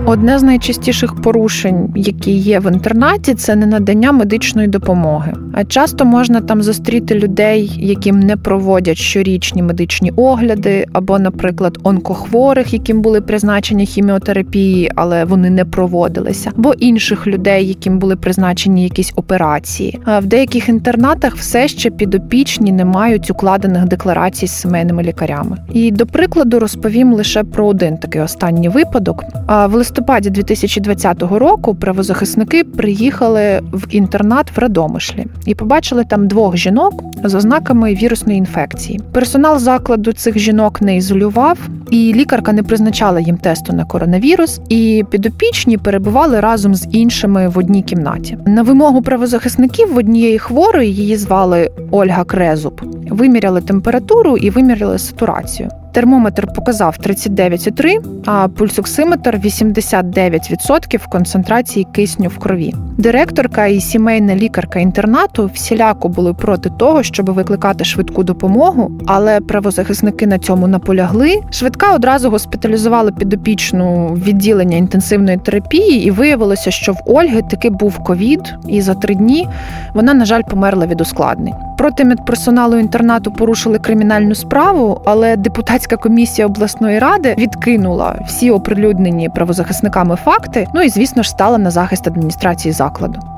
Одне 0.09 0.39
з 0.39 0.43
найчастіших 0.43 1.15
порушень, 1.15 1.89
які 1.95 2.31
є 2.31 2.59
в 2.59 2.71
інтернаті, 2.71 3.33
це 3.33 3.55
не 3.55 3.65
надання 3.65 4.11
медичної 4.11 4.67
допомоги. 4.67 5.33
А 5.53 5.63
часто 5.63 6.05
можна 6.05 6.41
там 6.41 6.61
зустріти 6.61 7.15
людей, 7.15 7.71
яким 7.77 8.19
не 8.19 8.37
проводять 8.37 8.97
щорічні 8.97 9.63
медичні 9.63 10.11
огляди, 10.15 10.85
або, 10.93 11.19
наприклад, 11.19 11.77
онкохворих, 11.83 12.73
яким 12.73 13.01
були 13.01 13.21
призначені 13.21 13.85
хіміотерапії, 13.85 14.91
але 14.95 15.25
вони 15.25 15.49
не 15.49 15.65
проводилися, 15.65 16.51
або 16.57 16.73
інших 16.73 17.27
людей, 17.27 17.67
яким 17.67 17.99
були 17.99 18.15
призначені 18.15 18.83
якісь 18.83 19.13
операції. 19.15 19.99
А 20.05 20.19
в 20.19 20.25
деяких 20.25 20.69
інтернатах 20.69 21.35
все 21.35 21.67
ще 21.67 21.89
підопічні 21.89 22.71
не 22.71 22.85
мають 22.85 23.31
укладених 23.31 23.85
декларацій 23.85 24.47
з 24.47 24.51
сімейними 24.51 25.03
лікарями. 25.03 25.57
І 25.73 25.91
до 25.91 26.05
прикладу 26.05 26.59
розповім 26.59 27.13
лише 27.13 27.43
про 27.43 27.67
один 27.67 27.97
такий 27.97 28.21
останній 28.21 28.69
випадок. 28.69 29.23
А 29.47 29.67
в 29.67 29.73
листопаді 29.73 29.96
2020 30.29 31.21
року 31.21 31.75
правозахисники 31.75 32.63
приїхали 32.63 33.61
в 33.71 33.85
інтернат 33.89 34.57
в 34.57 34.59
Радомишлі 34.59 35.25
і 35.45 35.55
побачили 35.55 36.03
там 36.03 36.27
двох 36.27 36.57
жінок 36.57 37.03
з 37.23 37.35
ознаками 37.35 37.93
вірусної 37.93 38.37
інфекції. 38.37 38.99
Персонал 39.13 39.59
закладу 39.59 40.13
цих 40.13 40.37
жінок 40.37 40.81
не 40.81 40.97
ізолював, 40.97 41.57
і 41.91 42.13
лікарка 42.13 42.53
не 42.53 42.63
призначала 42.63 43.19
їм 43.19 43.37
тесту 43.37 43.73
на 43.73 43.85
коронавірус. 43.85 44.59
І 44.69 45.03
підопічні 45.09 45.77
перебували 45.77 46.39
разом 46.39 46.75
з 46.75 46.87
іншими 46.91 47.47
в 47.47 47.57
одній 47.57 47.81
кімнаті. 47.81 48.37
На 48.45 48.61
вимогу 48.61 49.01
правозахисників 49.01 49.93
в 49.93 49.97
однієї 49.97 50.39
хворої 50.39 50.95
її 50.95 51.17
звали 51.17 51.71
Ольга 51.91 52.23
Крезуб. 52.23 52.81
Виміряли 53.09 53.61
температуру 53.61 54.37
і 54.37 54.49
виміряли 54.49 54.99
сатурацію. 54.99 55.69
Термометр 55.97 56.47
показав 56.53 56.95
39,3, 57.03 58.21
а 58.25 58.47
пульсоксиметр 58.47 59.37
89% 59.37 61.09
концентрації 61.09 61.87
кисню 61.91 62.29
в 62.29 62.37
крові. 62.37 62.73
Директорка 62.97 63.65
і 63.65 63.79
сімейна 63.79 64.35
лікарка 64.35 64.79
інтернату 64.79 65.51
всіляко 65.53 66.09
були 66.09 66.33
проти 66.33 66.69
того, 66.69 67.03
щоб 67.03 67.29
викликати 67.29 67.85
швидку 67.85 68.23
допомогу, 68.23 68.91
але 69.05 69.39
правозахисники 69.39 70.27
на 70.27 70.39
цьому 70.39 70.67
наполягли. 70.67 71.41
Швидка 71.51 71.95
одразу 71.95 72.29
госпіталізувала 72.29 73.11
підопічну 73.11 74.13
відділення 74.13 74.77
інтенсивної 74.77 75.37
терапії, 75.37 76.07
і 76.07 76.11
виявилося, 76.11 76.71
що 76.71 76.93
в 76.93 76.97
Ольги 77.05 77.41
таки 77.41 77.69
був 77.69 78.03
ковід, 78.03 78.55
і 78.67 78.81
за 78.81 78.93
три 78.93 79.15
дні 79.15 79.47
вона, 79.93 80.13
на 80.13 80.25
жаль, 80.25 80.41
померла 80.49 80.85
від 80.85 81.01
ускладнень. 81.01 81.53
Проти 81.77 82.05
медперсоналу 82.05 82.77
інтернату 82.77 83.31
порушили 83.31 83.79
кримінальну 83.79 84.35
справу, 84.35 85.01
але 85.05 85.35
депутатська 85.35 85.86
комісія 85.95 86.47
обласної 86.47 86.99
ради 86.99 87.35
відкинула 87.37 88.15
всі 88.25 88.51
оприлюднені 88.51 89.29
правозахисниками 89.29 90.15
факти. 90.15 90.67
Ну 90.73 90.81
і 90.81 90.89
звісно 90.89 91.23
ж 91.23 91.29
стала 91.29 91.57
на 91.57 91.71
захист 91.71 92.07
адміністрації 92.07 92.71
закладу. 92.71 93.36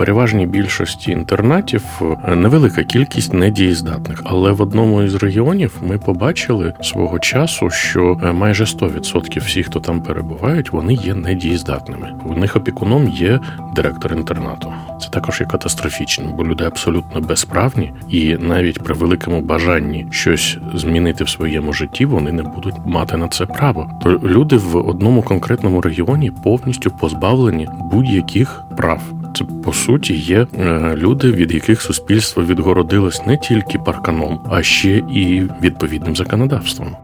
Переважній 0.00 0.46
більшості 0.46 1.12
інтернатів 1.12 1.84
е, 2.02 2.36
невелика 2.36 2.82
кількість 2.82 3.34
недієздатних, 3.34 4.22
але 4.24 4.52
в 4.52 4.62
одному 4.62 5.02
із 5.02 5.14
регіонів 5.14 5.76
ми 5.88 5.98
побачили 5.98 6.72
свого 6.82 7.18
часу, 7.18 7.70
що 7.70 8.20
е, 8.22 8.32
майже 8.32 8.64
100% 8.64 9.40
всіх, 9.40 9.66
хто 9.66 9.80
там 9.80 10.02
перебувають, 10.02 10.72
вони 10.72 10.94
є 10.94 11.14
недієздатними. 11.14 12.12
У 12.24 12.34
них 12.34 12.56
опікуном 12.56 13.08
є 13.08 13.40
директор 13.76 14.12
інтернату. 14.12 14.72
Це 15.00 15.08
також 15.08 15.40
є 15.40 15.46
катастрофічно, 15.46 16.34
бо 16.36 16.44
люди 16.44 16.64
абсолютно 16.64 17.20
безправні, 17.20 17.92
і 18.08 18.36
навіть 18.36 18.82
при 18.82 18.94
великому 18.94 19.40
бажанні 19.40 20.06
щось 20.10 20.58
змінити 20.74 21.24
в 21.24 21.28
своєму 21.28 21.72
житті, 21.72 22.04
вони 22.04 22.32
не 22.32 22.42
будуть 22.42 22.76
мати 22.86 23.16
на 23.16 23.28
це 23.28 23.46
право. 23.46 23.90
То 24.02 24.10
люди 24.10 24.56
в 24.56 24.76
одному 24.76 25.22
конкретному 25.22 25.80
регіоні 25.80 26.32
повністю 26.44 26.90
позбавлені 26.90 27.68
будь-яких 27.92 28.62
прав. 28.76 29.02
Це 29.34 29.44
по 29.44 29.72
суті 29.72 29.89
є 30.14 30.46
е, 30.58 30.94
люди, 30.96 31.32
від 31.32 31.54
яких 31.54 31.82
суспільство 31.82 32.44
відгородилось 32.44 33.26
не 33.26 33.36
тільки 33.36 33.78
парканом, 33.78 34.40
а 34.50 34.62
ще 34.62 34.96
і 34.96 35.42
відповідним 35.62 36.16
законодавством. 36.16 36.96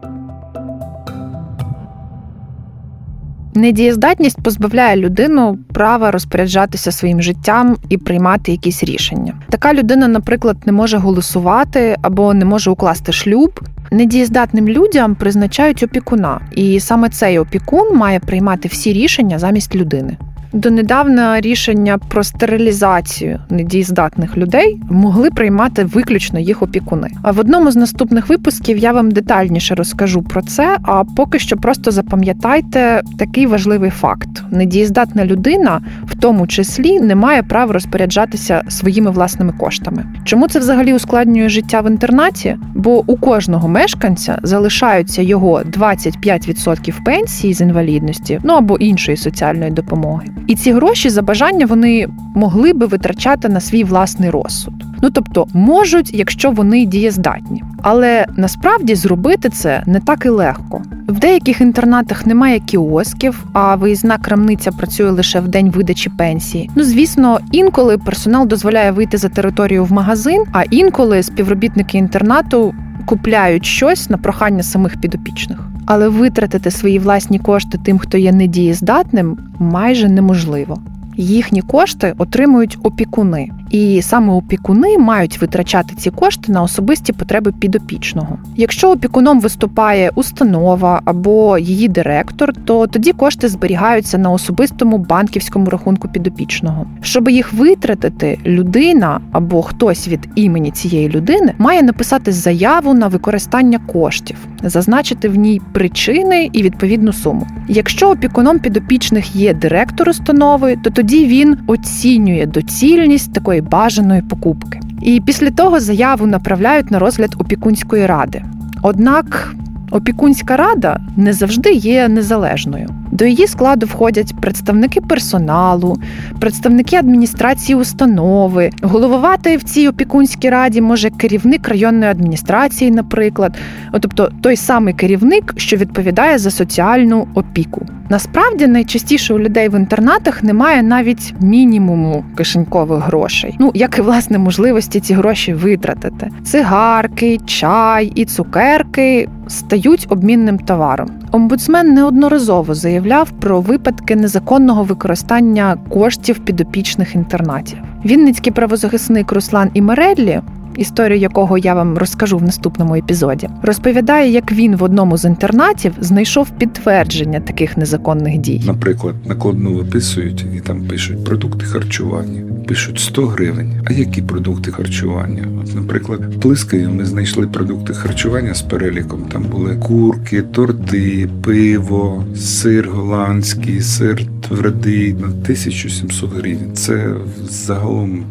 Недієздатність 3.57 4.41
позбавляє 4.41 4.95
людину 4.95 5.57
права 5.73 6.11
розпоряджатися 6.11 6.91
своїм 6.91 7.21
життям 7.21 7.77
і 7.89 7.97
приймати 7.97 8.51
якісь 8.51 8.83
рішення. 8.83 9.33
Така 9.49 9.73
людина, 9.73 10.07
наприклад, 10.07 10.57
не 10.65 10.71
може 10.71 10.97
голосувати 10.97 11.95
або 12.01 12.33
не 12.33 12.45
може 12.45 12.71
укласти 12.71 13.11
шлюб. 13.11 13.59
Недієздатним 13.91 14.67
людям 14.67 15.15
призначають 15.15 15.83
опікуна, 15.83 16.39
і 16.55 16.79
саме 16.79 17.09
цей 17.09 17.39
опікун 17.39 17.97
має 17.97 18.19
приймати 18.19 18.67
всі 18.67 18.93
рішення 18.93 19.39
замість 19.39 19.75
людини. 19.75 20.17
Донедавна 20.53 21.41
рішення 21.41 21.97
про 21.97 22.23
стерилізацію 22.23 23.39
недієздатних 23.49 24.37
людей 24.37 24.79
могли 24.89 25.29
приймати 25.29 25.83
виключно 25.83 26.39
їх 26.39 26.61
опікуни. 26.61 27.09
А 27.21 27.31
в 27.31 27.39
одному 27.39 27.71
з 27.71 27.75
наступних 27.75 28.29
випусків 28.29 28.77
я 28.77 28.91
вам 28.91 29.11
детальніше 29.11 29.75
розкажу 29.75 30.21
про 30.21 30.41
це. 30.41 30.77
А 30.83 31.03
поки 31.03 31.39
що 31.39 31.57
просто 31.57 31.91
запам'ятайте 31.91 33.01
такий 33.19 33.45
важливий 33.45 33.89
факт: 33.89 34.29
недієздатна 34.51 35.25
людина, 35.25 35.81
в 36.05 36.15
тому 36.15 36.47
числі, 36.47 36.99
не 36.99 37.15
має 37.15 37.43
права 37.43 37.73
розпоряджатися 37.73 38.61
своїми 38.67 39.11
власними 39.11 39.53
коштами. 39.53 40.05
Чому 40.23 40.47
це 40.47 40.59
взагалі 40.59 40.93
ускладнює 40.93 41.49
життя 41.49 41.81
в 41.81 41.91
інтернаті? 41.91 42.57
Бо 42.75 43.03
у 43.07 43.17
кожного 43.17 43.67
мешканця 43.67 44.39
залишаються 44.43 45.21
його 45.21 45.61
25% 45.61 47.03
пенсії 47.03 47.53
з 47.53 47.61
інвалідності, 47.61 48.39
ну 48.43 48.53
або 48.53 48.77
іншої 48.77 49.17
соціальної 49.17 49.71
допомоги. 49.71 50.27
І 50.47 50.55
ці 50.55 50.71
гроші 50.71 51.09
за 51.09 51.21
бажання 51.21 51.65
вони 51.65 52.07
могли 52.35 52.73
би 52.73 52.85
витрачати 52.85 53.49
на 53.49 53.59
свій 53.59 53.83
власний 53.83 54.29
розсуд. 54.29 54.73
Ну 55.01 55.09
тобто 55.09 55.47
можуть, 55.53 56.13
якщо 56.13 56.51
вони 56.51 56.85
дієздатні. 56.85 57.63
Але 57.81 58.25
насправді 58.37 58.95
зробити 58.95 59.49
це 59.49 59.83
не 59.85 59.99
так 59.99 60.25
і 60.25 60.29
легко. 60.29 60.81
В 61.07 61.19
деяких 61.19 61.61
інтернатах 61.61 62.25
немає 62.25 62.59
кіосків, 62.59 63.45
а 63.53 63.75
виїзна 63.75 64.17
крамниця 64.17 64.71
працює 64.71 65.09
лише 65.09 65.39
в 65.39 65.47
день 65.47 65.71
видачі 65.71 66.09
пенсії. 66.09 66.69
Ну 66.75 66.83
звісно, 66.83 67.39
інколи 67.51 67.97
персонал 67.97 68.47
дозволяє 68.47 68.91
вийти 68.91 69.17
за 69.17 69.29
територію 69.29 69.85
в 69.85 69.91
магазин, 69.91 70.43
а 70.51 70.63
інколи 70.63 71.23
співробітники 71.23 71.97
інтернату 71.97 72.73
купляють 73.05 73.65
щось 73.65 74.09
на 74.09 74.17
прохання 74.17 74.63
самих 74.63 75.01
підопічних. 75.01 75.59
Але 75.87 76.09
витратити 76.09 76.71
свої 76.71 76.99
власні 76.99 77.39
кошти 77.39 77.79
тим, 77.83 77.97
хто 77.99 78.17
є 78.17 78.31
недієздатним, 78.31 79.37
майже 79.59 80.09
неможливо. 80.09 80.77
Їхні 81.17 81.61
кошти 81.61 82.13
отримують 82.17 82.77
опікуни, 82.83 83.49
і 83.69 84.01
саме 84.01 84.33
опікуни 84.33 84.97
мають 84.97 85.41
витрачати 85.41 85.95
ці 85.95 86.11
кошти 86.11 86.51
на 86.51 86.63
особисті 86.63 87.13
потреби 87.13 87.51
підопічного. 87.59 88.37
Якщо 88.55 88.91
опікуном 88.91 89.39
виступає 89.39 90.11
установа 90.15 91.01
або 91.05 91.57
її 91.57 91.87
директор, 91.87 92.53
то 92.65 92.87
тоді 92.87 93.11
кошти 93.11 93.47
зберігаються 93.47 94.17
на 94.17 94.31
особистому 94.31 94.97
банківському 94.97 95.69
рахунку 95.69 96.07
підопічного. 96.07 96.85
Щоб 97.01 97.29
їх 97.29 97.53
витратити, 97.53 98.39
людина 98.45 99.19
або 99.31 99.61
хтось 99.61 100.07
від 100.07 100.29
імені 100.35 100.71
цієї 100.71 101.09
людини 101.09 101.53
має 101.57 101.83
написати 101.83 102.31
заяву 102.31 102.93
на 102.93 103.07
використання 103.07 103.79
коштів, 103.79 104.37
зазначити 104.63 105.29
в 105.29 105.35
ній 105.35 105.61
причини 105.73 106.49
і 106.53 106.63
відповідну 106.63 107.13
суму. 107.13 107.47
Якщо 107.67 108.11
опікуном 108.11 108.59
підопічних 108.59 109.35
є 109.35 109.53
директор 109.53 110.09
установи, 110.09 110.77
то 110.83 110.89
тоді 110.89 111.25
він 111.25 111.57
оцінює 111.67 112.45
доцільність 112.45 113.33
такої 113.33 113.56
бажаної 113.61 114.21
покупки. 114.21 114.79
І 115.01 115.21
після 115.21 115.51
того 115.51 115.79
заяву 115.79 116.25
направляють 116.25 116.91
на 116.91 116.99
розгляд 116.99 117.35
опікунської 117.39 118.05
ради. 118.05 118.43
Однак 118.81 119.55
опікунська 119.91 120.57
рада 120.57 120.99
не 121.17 121.33
завжди 121.33 121.71
є 121.71 122.07
незалежною. 122.07 122.89
До 123.11 123.25
її 123.25 123.47
складу 123.47 123.85
входять 123.85 124.33
представники 124.41 125.01
персоналу, 125.01 125.97
представники 126.39 126.95
адміністрації 126.95 127.75
установи. 127.75 128.69
Головувати 128.81 129.57
в 129.57 129.63
цій 129.63 129.87
опікунській 129.87 130.49
раді 130.49 130.81
може 130.81 131.09
керівник 131.09 131.67
районної 131.67 132.11
адміністрації, 132.11 132.91
наприклад, 132.91 133.57
тобто 134.01 134.31
той 134.41 134.55
самий 134.55 134.93
керівник, 134.93 135.53
що 135.57 135.77
відповідає 135.77 136.37
за 136.37 136.51
соціальну 136.51 137.27
опіку. 137.33 137.85
Насправді 138.09 138.67
найчастіше 138.67 139.33
у 139.33 139.39
людей 139.39 139.69
в 139.69 139.79
інтернатах 139.79 140.43
немає 140.43 140.83
навіть 140.83 141.33
мінімуму 141.39 142.25
кишенькових 142.35 143.03
грошей. 143.03 143.55
Ну 143.59 143.71
як 143.73 143.97
і 143.97 144.01
власне 144.01 144.37
можливості 144.37 144.99
ці 144.99 145.13
гроші 145.13 145.53
витратити. 145.53 146.29
Цигарки, 146.43 147.39
чай 147.45 148.11
і 148.15 148.25
цукерки 148.25 149.29
стають 149.47 150.07
обмінним 150.09 150.59
товаром. 150.59 151.09
Омбудсмен 151.31 151.93
неодноразово 151.93 152.73
заявляв 152.97 153.31
про 153.31 153.61
випадки 153.61 154.15
незаконного 154.15 154.83
використання 154.83 155.77
коштів 155.89 156.39
підопічних 156.39 157.15
інтернатів. 157.15 157.77
Вінницький 158.05 158.53
правозахисник 158.53 159.31
Руслан 159.31 159.69
Імереллі 159.73 160.41
історію 160.77 161.19
якого 161.19 161.57
я 161.57 161.73
вам 161.73 161.97
розкажу 161.97 162.37
в 162.37 162.43
наступному 162.43 162.95
епізоді, 162.95 163.49
розповідає, 163.61 164.31
як 164.31 164.51
він 164.51 164.75
в 164.75 164.83
одному 164.83 165.17
з 165.17 165.25
інтернатів 165.25 165.93
знайшов 165.99 166.49
підтвердження 166.49 167.39
таких 167.39 167.77
незаконних 167.77 168.37
дій. 168.37 168.61
Наприклад, 168.65 169.15
накладну 169.25 169.73
виписують 169.73 170.45
і 170.55 170.59
там 170.59 170.81
пишуть 170.81 171.25
продукти 171.25 171.65
харчування. 171.65 172.41
Пишуть 172.67 172.99
100 172.99 173.25
гривень. 173.27 173.81
А 173.85 173.93
які 173.93 174.21
продукти 174.21 174.71
харчування? 174.71 175.43
От, 175.61 175.75
наприклад, 175.75 176.35
в 176.35 176.39
Плискаві 176.39 176.87
ми 176.87 177.05
знайшли 177.05 177.47
продукти 177.47 177.93
харчування 177.93 178.53
з 178.53 178.61
переліком. 178.61 179.21
Там 179.31 179.43
були 179.43 179.75
курки, 179.75 180.41
торти, 180.41 181.29
пиво, 181.43 182.23
сир 182.35 182.89
голландський, 182.89 183.81
сир 183.81 184.23
твердий 184.47 185.13
на 185.13 185.27
1700 185.27 186.33
гривень. 186.33 186.73
Це 186.73 187.13
загалом 187.49 188.23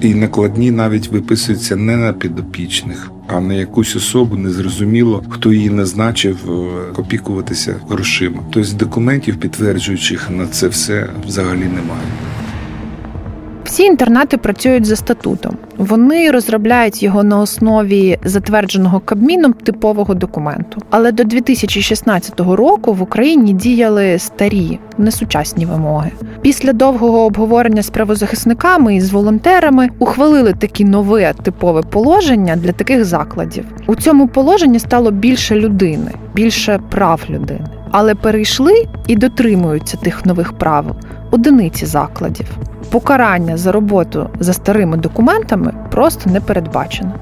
і 0.00 0.14
накладні 0.14 0.70
навіть 0.70 1.08
виписуються 1.08 1.76
не 1.76 1.96
на 1.96 2.12
підопічних, 2.12 3.10
а 3.26 3.40
на 3.40 3.54
якусь 3.54 3.96
особу 3.96 4.36
незрозуміло, 4.36 5.22
хто 5.28 5.52
її 5.52 5.70
назначив 5.70 6.38
е, 6.48 6.50
опікуватися 6.96 7.76
грошима. 7.88 8.42
Тобто 8.50 8.76
документів, 8.76 9.36
підтверджуючих 9.36 10.30
на 10.30 10.46
це 10.46 10.68
все, 10.68 11.10
взагалі 11.26 11.64
немає. 11.64 12.06
Всі 13.70 13.82
інтернати 13.82 14.36
працюють 14.36 14.84
за 14.84 14.96
статутом. 14.96 15.56
Вони 15.76 16.30
розробляють 16.30 17.02
його 17.02 17.22
на 17.22 17.38
основі 17.38 18.18
затвердженого 18.24 19.00
Кабміном 19.00 19.52
типового 19.52 20.14
документу. 20.14 20.82
Але 20.90 21.12
до 21.12 21.24
2016 21.24 22.40
року 22.40 22.92
в 22.92 23.02
Україні 23.02 23.52
діяли 23.52 24.18
старі, 24.18 24.78
несучасні 24.98 25.66
вимоги. 25.66 26.10
Після 26.42 26.72
довгого 26.72 27.24
обговорення 27.24 27.82
з 27.82 27.90
правозахисниками 27.90 28.96
і 28.96 29.00
з 29.00 29.10
волонтерами 29.10 29.88
ухвалили 29.98 30.54
такі 30.58 30.84
нове 30.84 31.34
типове 31.42 31.82
положення 31.82 32.56
для 32.56 32.72
таких 32.72 33.04
закладів. 33.04 33.64
У 33.86 33.94
цьому 33.94 34.28
положенні 34.28 34.78
стало 34.78 35.10
більше 35.10 35.54
людини, 35.54 36.10
більше 36.34 36.80
прав 36.90 37.22
людини. 37.30 37.79
Але 37.90 38.14
перейшли 38.14 38.86
і 39.06 39.16
дотримуються 39.16 39.96
тих 39.96 40.26
нових 40.26 40.52
правил 40.52 40.94
одиниці 41.30 41.86
закладів. 41.86 42.46
Покарання 42.90 43.56
за 43.56 43.72
роботу 43.72 44.30
за 44.40 44.52
старими 44.52 44.96
документами 44.96 45.74
просто 45.90 46.30
не 46.30 46.40
передбачено. 46.40 47.12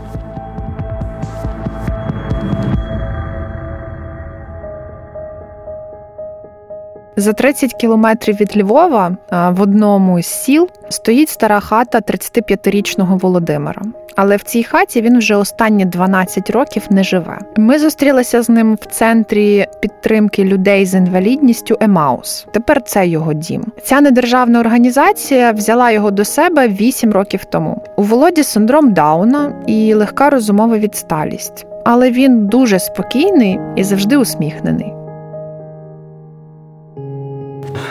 За 7.18 7.32
30 7.32 7.74
кілометрів 7.74 8.36
від 8.40 8.56
Львова 8.56 9.16
в 9.30 9.60
одному 9.60 10.22
з 10.22 10.26
сіл 10.26 10.68
стоїть 10.88 11.28
стара 11.28 11.60
хата 11.60 11.98
35-річного 11.98 13.16
Володимира. 13.16 13.82
Але 14.16 14.36
в 14.36 14.42
цій 14.42 14.62
хаті 14.62 15.00
він 15.00 15.18
вже 15.18 15.36
останні 15.36 15.84
12 15.84 16.50
років 16.50 16.82
не 16.90 17.04
живе. 17.04 17.38
Ми 17.56 17.78
зустрілися 17.78 18.42
з 18.42 18.48
ним 18.48 18.74
в 18.74 18.86
центрі 18.86 19.66
підтримки 19.80 20.44
людей 20.44 20.86
з 20.86 20.94
інвалідністю 20.94 21.76
Емаус. 21.80 22.46
Тепер 22.52 22.82
це 22.82 23.06
його 23.06 23.32
дім. 23.32 23.64
Ця 23.82 24.00
недержавна 24.00 24.60
організація 24.60 25.52
взяла 25.52 25.90
його 25.90 26.10
до 26.10 26.24
себе 26.24 26.68
8 26.68 27.12
років 27.12 27.44
тому. 27.44 27.82
У 27.96 28.02
Володі 28.02 28.42
синдром 28.42 28.92
Дауна 28.92 29.52
і 29.66 29.94
легка 29.94 30.30
розумова 30.30 30.78
відсталість. 30.78 31.66
Але 31.84 32.10
він 32.10 32.46
дуже 32.46 32.78
спокійний 32.78 33.58
і 33.76 33.84
завжди 33.84 34.16
усміхнений. 34.16 34.97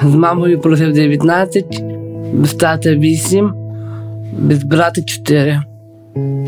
З 0.04 0.16
мамою 0.16 0.60
прожив 0.60 0.94
19, 0.94 1.84
без 2.34 2.54
тата 2.54 2.96
8, 2.96 3.54
без 4.40 4.64
брата 4.64 5.02
4. 5.02 5.62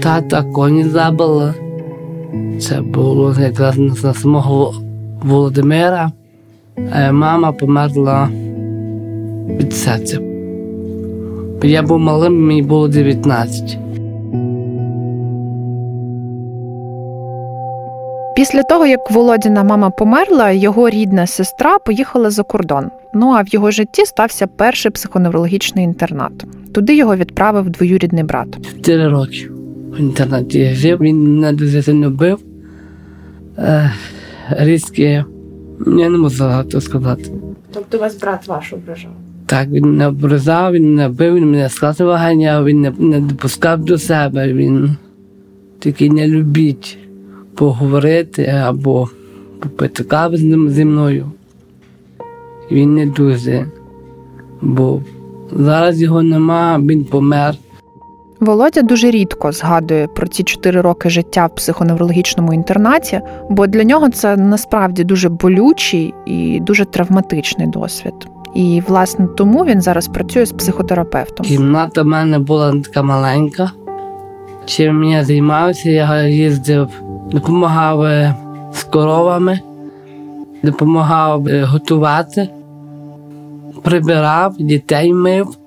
Тата 0.02 0.44
коні 0.44 0.84
забила. 0.84 1.54
Це 2.60 2.82
було 2.82 3.36
якраз 3.40 3.78
на 3.78 4.14
самого 4.14 4.74
Володимира. 5.24 6.12
А 6.92 7.12
мама 7.12 7.52
померла 7.52 8.30
від 9.60 9.74
серця. 9.74 10.20
Я 11.64 11.82
був 11.82 12.00
малим, 12.00 12.48
мені 12.48 12.62
було 12.62 12.88
19. 12.88 13.78
Після 18.40 18.64
того, 18.64 18.86
як 18.86 19.12
Володіна 19.12 19.64
мама 19.64 19.90
померла, 19.90 20.52
його 20.52 20.90
рідна 20.90 21.28
сестра 21.28 21.80
поїхала 21.80 22.30
за 22.30 22.44
кордон. 22.44 22.86
Ну 23.14 23.28
а 23.30 23.42
в 23.42 23.48
його 23.48 23.72
житті 23.72 24.06
стався 24.06 24.48
перший 24.48 24.92
психоневрологічний 24.92 25.86
інтернат. 25.86 26.32
Туди 26.74 26.96
його 26.96 27.16
відправив 27.16 27.70
двоюрідний 27.70 28.24
брат. 28.24 28.48
Чотири 28.66 29.08
роки 29.08 29.50
в 29.92 30.00
інтернаті 30.00 30.60
я 30.60 30.74
жив, 30.74 31.00
він 31.02 31.36
мене 31.36 31.54
дуже 31.54 31.84
сильно 31.84 32.10
бив. 32.10 32.40
Е, 33.58 33.92
різкі, 34.50 35.04
я 35.88 36.10
не 36.10 36.18
можу 36.18 36.44
багато 36.44 36.82
сказати. 36.82 37.32
Тобто 37.74 37.98
вас 37.98 38.20
брат 38.20 38.48
ваш 38.48 38.74
ображав? 38.74 39.12
Так, 39.46 39.70
він 39.70 39.86
мене 39.86 40.08
образав, 40.08 40.74
він 40.74 40.96
мене 40.96 41.10
бив, 41.10 41.36
він 41.36 41.52
мене 41.52 41.70
з 41.70 41.80
класу 41.80 42.06
виганяв, 42.06 42.66
він 42.66 42.82
не, 42.82 42.92
не 43.00 43.20
допускав 43.20 43.86
до 43.86 43.98
себе, 43.98 44.54
він 44.54 44.98
такий 45.80 46.10
не 46.10 46.28
любить 46.28 46.98
поговорити 47.56 48.46
або 48.46 49.10
попити 49.60 50.04
кави 50.04 50.38
зі 50.70 50.86
мною. 50.86 51.32
Він 52.72 52.94
не 52.94 53.06
дуже, 53.06 53.66
бо 54.62 55.02
зараз 55.52 56.02
його 56.02 56.24
нема, 56.24 56.80
він 56.80 57.06
помер. 57.06 57.56
Володя 58.40 58.82
дуже 58.82 59.12
рідко 59.12 59.52
згадує 59.52 60.08
про 60.08 60.28
ці 60.28 60.44
чотири 60.44 60.82
роки 60.82 61.10
життя 61.10 61.46
в 61.46 61.56
психоневрологічному 61.56 62.54
інтернаті, 62.54 63.22
бо 63.50 63.68
для 63.68 63.84
нього 63.84 64.10
це 64.10 64.38
насправді 64.38 65.04
дуже 65.04 65.30
болючий 65.30 66.14
і 66.26 66.60
дуже 66.60 66.86
травматичний 66.86 67.68
досвід. 67.68 68.14
І 68.56 68.82
власне 68.88 69.28
тому 69.38 69.66
він 69.66 69.82
зараз 69.82 70.08
працює 70.08 70.46
з 70.46 70.52
психотерапевтом. 70.52 71.46
Кімната 71.46 72.02
в 72.02 72.06
мене 72.06 72.40
була 72.40 72.72
така 72.72 73.04
маленька. 73.04 73.72
Чим 74.66 75.04
я 75.04 75.24
займався, 75.24 75.90
я 75.90 76.28
їздив, 76.28 76.88
допомагав 77.32 78.02
е, 78.02 78.36
з 78.74 78.84
коровами, 78.84 79.60
допомагав 80.64 81.48
е, 81.48 81.64
готувати, 81.64 82.50
прибирав, 83.84 84.56
дітей 84.58 85.14
мив, 85.14 85.58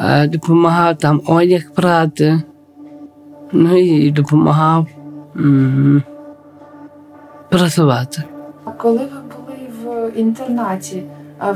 е, 0.00 0.28
допомагав 0.28 0.98
там 0.98 1.20
одяг 1.26 1.70
прати, 1.74 2.42
ну 3.52 3.76
і 3.76 4.10
допомагав 4.10 4.86
м, 5.36 6.02
працювати. 7.50 8.22
А 8.64 8.70
коли 8.70 8.98
ви 8.98 9.06
були 9.36 9.68
в 10.08 10.18
інтернаті, 10.18 11.02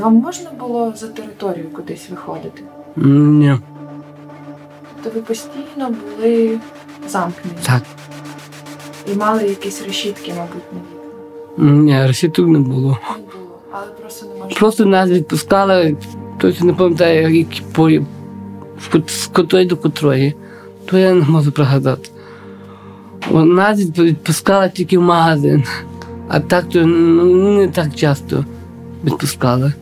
вам 0.01 0.15
можна 0.15 0.51
було 0.59 0.93
за 0.97 1.09
територію 1.09 1.71
кудись 1.77 2.11
виходити? 2.11 2.63
Ні, 2.97 3.55
То 5.05 5.11
ви 5.15 5.21
постійно 5.21 5.89
були 5.91 6.59
замкнені 7.09 7.57
так. 7.67 7.83
І 9.13 9.17
мали 9.17 9.43
якісь 9.43 9.83
решітки, 9.87 10.35
мабуть, 10.37 10.73
на 10.73 10.79
вікна. 10.79 11.83
Ні, 11.83 12.07
решіток 12.07 12.49
не 12.49 12.59
було. 12.59 12.99
Не 13.17 13.23
було, 13.39 13.59
але 13.73 13.87
просто 13.87 14.27
не 14.27 14.35
можна. 14.35 14.57
Просто 14.57 14.85
нас 14.85 15.11
відпускали, 15.11 15.97
точно 16.39 16.67
не 16.67 16.75
пам'ятаю, 16.75 17.37
які 17.37 17.63
по 17.73 17.91
з 19.07 19.27
котрої 19.27 19.67
до 19.67 19.77
котрої. 19.77 20.35
То 20.85 20.99
я 20.99 21.15
не 21.15 21.25
можу 21.25 21.53
пригадати. 21.53 22.11
Нас 23.31 23.79
відпускали 23.99 24.71
тільки 24.75 24.99
в 24.99 25.03
магазин, 25.03 25.65
а 26.29 26.41
так 26.41 26.69
то 26.69 26.87
ну, 26.87 27.59
не 27.59 27.69
так 27.69 27.95
часто 27.95 28.45
відпускали. 29.05 29.73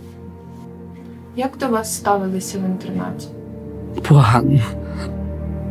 Як 1.36 1.58
до 1.60 1.68
вас 1.68 1.96
ставилися 1.96 2.58
в 2.58 2.64
інтернаті? 2.64 3.28
Погано, 4.08 4.60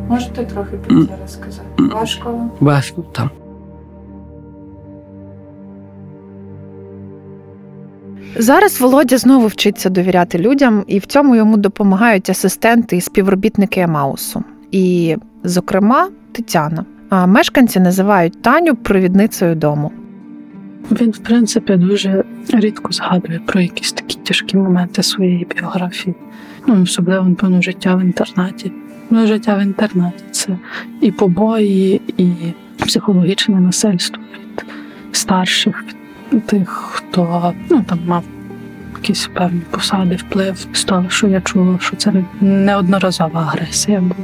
Можете 0.08 0.44
трохи 0.44 0.76
про 0.76 1.04
це 1.06 1.18
розказати? 1.22 1.68
Важко 1.78 2.50
важко 2.60 3.04
там. 3.12 3.30
Зараз 8.38 8.80
Володя 8.80 9.18
знову 9.18 9.46
вчиться 9.46 9.90
довіряти 9.90 10.38
людям, 10.38 10.84
і 10.86 10.98
в 10.98 11.06
цьому 11.06 11.36
йому 11.36 11.56
допомагають 11.56 12.30
асистенти 12.30 12.96
і 12.96 13.00
співробітники 13.00 13.80
Емаусу. 13.80 14.44
І, 14.70 15.16
зокрема, 15.44 16.08
Тетяна. 16.32 16.84
А 17.08 17.26
мешканці 17.26 17.80
називають 17.80 18.42
Таню 18.42 18.74
провідницею 18.74 19.54
дому. 19.54 19.92
Він, 20.90 21.10
в 21.10 21.18
принципі, 21.18 21.76
дуже 21.76 22.24
рідко 22.52 22.92
згадує 22.92 23.40
про 23.46 23.60
якісь 23.60 23.92
такі 23.92 24.18
тяжкі 24.18 24.56
моменти 24.56 25.02
своєї 25.02 25.46
біографії. 25.56 26.14
Ну, 26.66 26.82
особливо, 26.82 27.28
напевно, 27.28 27.62
життя 27.62 27.94
в 27.94 28.00
інтернаті. 28.00 28.72
Ну, 29.10 29.26
життя 29.26 29.56
в 29.56 29.62
інтернаті 29.62 30.24
це 30.30 30.58
і 31.00 31.10
побої, 31.10 32.00
і 32.16 32.30
психологічне 32.76 33.60
насильство 33.60 34.22
від 34.34 34.64
старших, 35.12 35.84
від 35.88 36.05
тих, 36.46 36.68
хто 36.68 37.54
ну, 37.70 37.82
там 37.82 37.98
мав 38.06 38.24
якісь 38.96 39.30
певні 39.34 39.60
посади, 39.70 40.16
вплив 40.16 40.66
з 40.72 40.84
того, 40.84 41.04
що 41.08 41.28
я 41.28 41.40
чула, 41.40 41.78
що 41.80 41.96
це 41.96 42.12
неодноразова 42.40 43.40
агресія 43.40 44.00
була. 44.00 44.14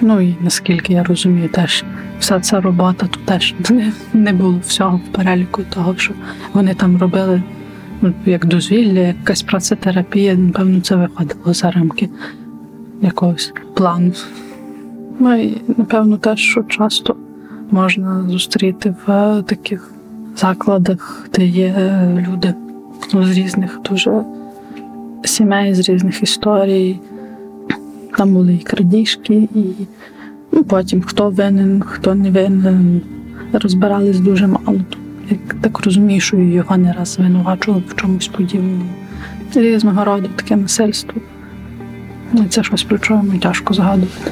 Ну 0.00 0.20
і 0.20 0.36
наскільки 0.40 0.92
я 0.92 1.04
розумію, 1.04 1.48
теж 1.48 1.84
вся 2.18 2.40
ця 2.40 2.60
робота 2.60 3.06
тут 3.06 3.24
теж 3.24 3.54
не, 4.12 4.32
було 4.32 4.60
всього 4.66 4.96
в 4.96 5.12
переліку 5.12 5.62
того, 5.62 5.96
що 5.96 6.12
вони 6.52 6.74
там 6.74 6.98
робили 6.98 7.42
ну, 8.02 8.12
як 8.26 8.46
дозвілля, 8.46 9.00
якась 9.00 9.42
працетерапія, 9.42 10.34
напевно, 10.34 10.80
це 10.80 10.96
виходило 10.96 11.54
за 11.54 11.70
рамки 11.70 12.08
якогось 13.02 13.52
плану. 13.74 14.12
Ну 15.18 15.34
і 15.34 15.62
напевно 15.76 16.16
теж, 16.16 16.40
що 16.40 16.62
часто 16.62 17.16
можна 17.70 18.22
зустріти 18.28 18.94
в 19.06 19.42
таких 19.42 19.90
закладах, 20.36 21.28
де 21.34 21.46
є 21.46 21.74
люди 22.28 22.54
ну, 23.14 23.24
з 23.24 23.38
різних 23.38 23.80
дуже 23.90 24.24
сімей, 25.24 25.74
з 25.74 25.88
різних 25.88 26.22
історій. 26.22 27.00
Там 28.16 28.34
були 28.34 28.54
і 28.54 28.58
крадіжки, 28.58 29.34
і 29.34 29.64
ну, 30.52 30.64
потім 30.64 31.02
хто 31.02 31.30
винен, 31.30 31.82
хто 31.86 32.14
не 32.14 32.30
винен. 32.30 33.00
Розбирались 33.52 34.20
дуже 34.20 34.46
мало. 34.46 34.80
Як 35.30 35.54
так 35.60 35.84
розумію, 35.84 36.20
що 36.20 36.36
його 36.36 36.76
не 36.76 36.92
раз 36.92 37.08
звинувачували 37.08 37.82
в 37.88 37.94
чомусь 37.94 38.28
подібному. 38.28 38.84
Різного 39.54 40.04
роду 40.04 40.28
таке 40.36 40.56
насильство. 40.56 41.20
Це 42.48 42.62
щось 42.62 42.82
про 42.82 43.22
мені 43.22 43.38
тяжко 43.38 43.74
згадувати. 43.74 44.30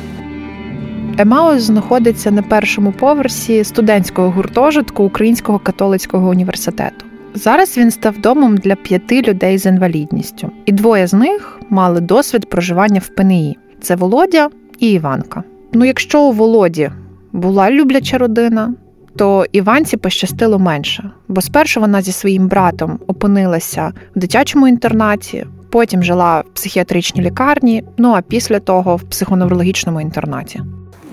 Емаус 1.18 1.62
знаходиться 1.62 2.31
на 2.31 2.42
першому 2.42 2.92
поверсі 2.92 3.64
студентського 3.64 4.31
гуртожитку 4.31 5.05
Українського 5.05 5.59
католицького 5.59 6.29
університету. 6.29 7.07
Зараз 7.35 7.79
він 7.79 7.90
став 7.90 8.18
домом 8.18 8.57
для 8.57 8.74
п'яти 8.74 9.22
людей 9.22 9.59
з 9.59 9.66
інвалідністю, 9.66 10.50
і 10.66 10.72
двоє 10.72 11.07
з 11.07 11.14
них 11.14 11.61
мали 11.70 12.00
досвід 12.00 12.50
проживання 12.50 13.00
в 13.00 13.09
ПНІ. 13.09 13.59
Це 13.81 13.96
Володя 13.96 14.48
і 14.79 14.92
Іванка. 14.92 15.42
Ну, 15.72 15.85
якщо 15.85 16.22
у 16.22 16.33
Володі 16.33 16.90
була 17.33 17.70
любляча 17.70 18.18
родина, 18.18 18.74
то 19.16 19.46
Іванці 19.53 19.96
пощастило 19.96 20.59
менше, 20.59 21.11
бо 21.29 21.40
спершу 21.40 21.81
вона 21.81 22.03
зі 22.03 22.12
своїм 22.12 22.48
братом 22.48 22.98
опинилася 23.07 23.92
в 24.16 24.18
дитячому 24.18 24.68
інтернаті, 24.68 25.46
потім 25.70 26.03
жила 26.03 26.40
в 26.40 26.55
психіатричній 26.55 27.22
лікарні, 27.22 27.85
ну 27.98 28.12
а 28.12 28.22
після 28.22 28.61
того 28.61 28.96
в 28.96 29.03
психоневрологічному 29.03 30.00
інтернаті. 30.00 30.61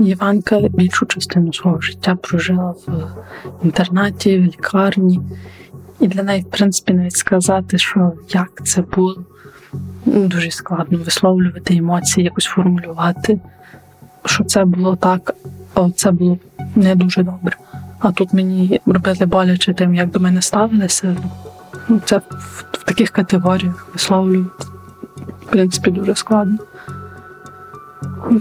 Іванка 0.08 0.60
більшу 0.60 1.06
частину 1.06 1.54
свого 1.54 1.82
життя 1.82 2.16
прожила 2.16 2.76
в 2.88 3.14
інтернаті, 3.64 4.40
в 4.40 4.42
лікарні. 4.42 5.20
І 6.00 6.08
для 6.08 6.24
неї, 6.24 6.42
в 6.42 6.50
принципі, 6.50 6.94
навіть 6.94 7.18
сказати, 7.18 7.78
що 7.78 8.12
як 8.30 8.62
це 8.64 8.82
було, 8.82 9.24
ну, 10.06 10.28
дуже 10.28 10.52
складно 10.52 10.98
висловлювати 10.98 11.76
емоції, 11.76 12.24
якось 12.24 12.46
формулювати, 12.46 13.40
що 14.26 14.44
це 14.44 14.66
було 14.66 14.96
так, 14.96 15.36
а 15.74 15.90
це 15.90 16.12
було 16.12 16.38
не 16.76 16.96
дуже 16.96 17.24
добре. 17.24 17.56
А 18.00 18.12
тут 18.12 18.34
мені 18.34 18.82
робили 18.86 19.26
боляче 19.26 19.74
тим, 19.74 19.96
як 19.96 20.12
до 20.12 20.20
мене 20.20 20.42
ставилися. 20.42 21.16
Ну, 21.88 22.02
Це 22.06 22.22
в, 22.72 22.84
таких 22.86 23.10
категоріях 23.10 23.88
висловлювати, 23.94 24.66
в 25.42 25.52
принципі, 25.52 25.92
дуже 25.92 26.16
складно. 26.16 26.58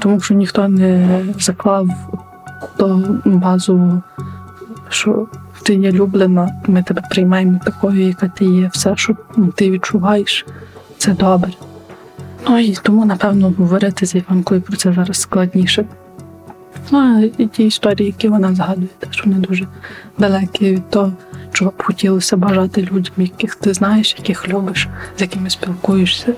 Тому 0.00 0.20
що 0.20 0.34
ніхто 0.34 0.68
не 0.68 1.24
заклав 1.38 1.88
до 2.78 3.00
базового, 3.24 4.02
що 4.88 5.26
ти 5.62 5.74
є 5.74 5.92
люблена, 5.92 6.48
ми 6.66 6.82
тебе 6.82 7.02
приймаємо 7.10 7.60
такою, 7.64 8.06
яка 8.06 8.28
ти 8.28 8.44
є. 8.44 8.70
Все, 8.72 8.96
що 8.96 9.16
ти 9.54 9.70
відчуваєш, 9.70 10.46
це 10.98 11.12
добре. 11.12 11.50
Ну 12.48 12.58
і 12.58 12.76
тому, 12.82 13.04
напевно, 13.04 13.54
говорити 13.58 14.06
з 14.06 14.14
Іванкою 14.14 14.60
про 14.60 14.76
це 14.76 14.92
зараз 14.92 15.20
складніше. 15.20 15.84
Ну, 16.90 17.30
і 17.38 17.46
ті 17.46 17.66
історії, 17.66 18.06
які 18.06 18.28
вона 18.28 18.54
згадує, 18.54 18.88
теж 18.98 19.22
вони 19.24 19.38
дуже 19.38 19.66
далекі 20.18 20.72
від 20.72 20.90
того, 20.90 21.12
чого 21.52 21.70
б 21.70 21.82
хотілося 21.82 22.36
бажати 22.36 22.82
людям, 22.82 23.12
яких 23.16 23.54
ти 23.54 23.74
знаєш, 23.74 24.14
яких 24.18 24.48
любиш, 24.48 24.88
з 25.18 25.20
якими 25.20 25.50
спілкуєшся. 25.50 26.32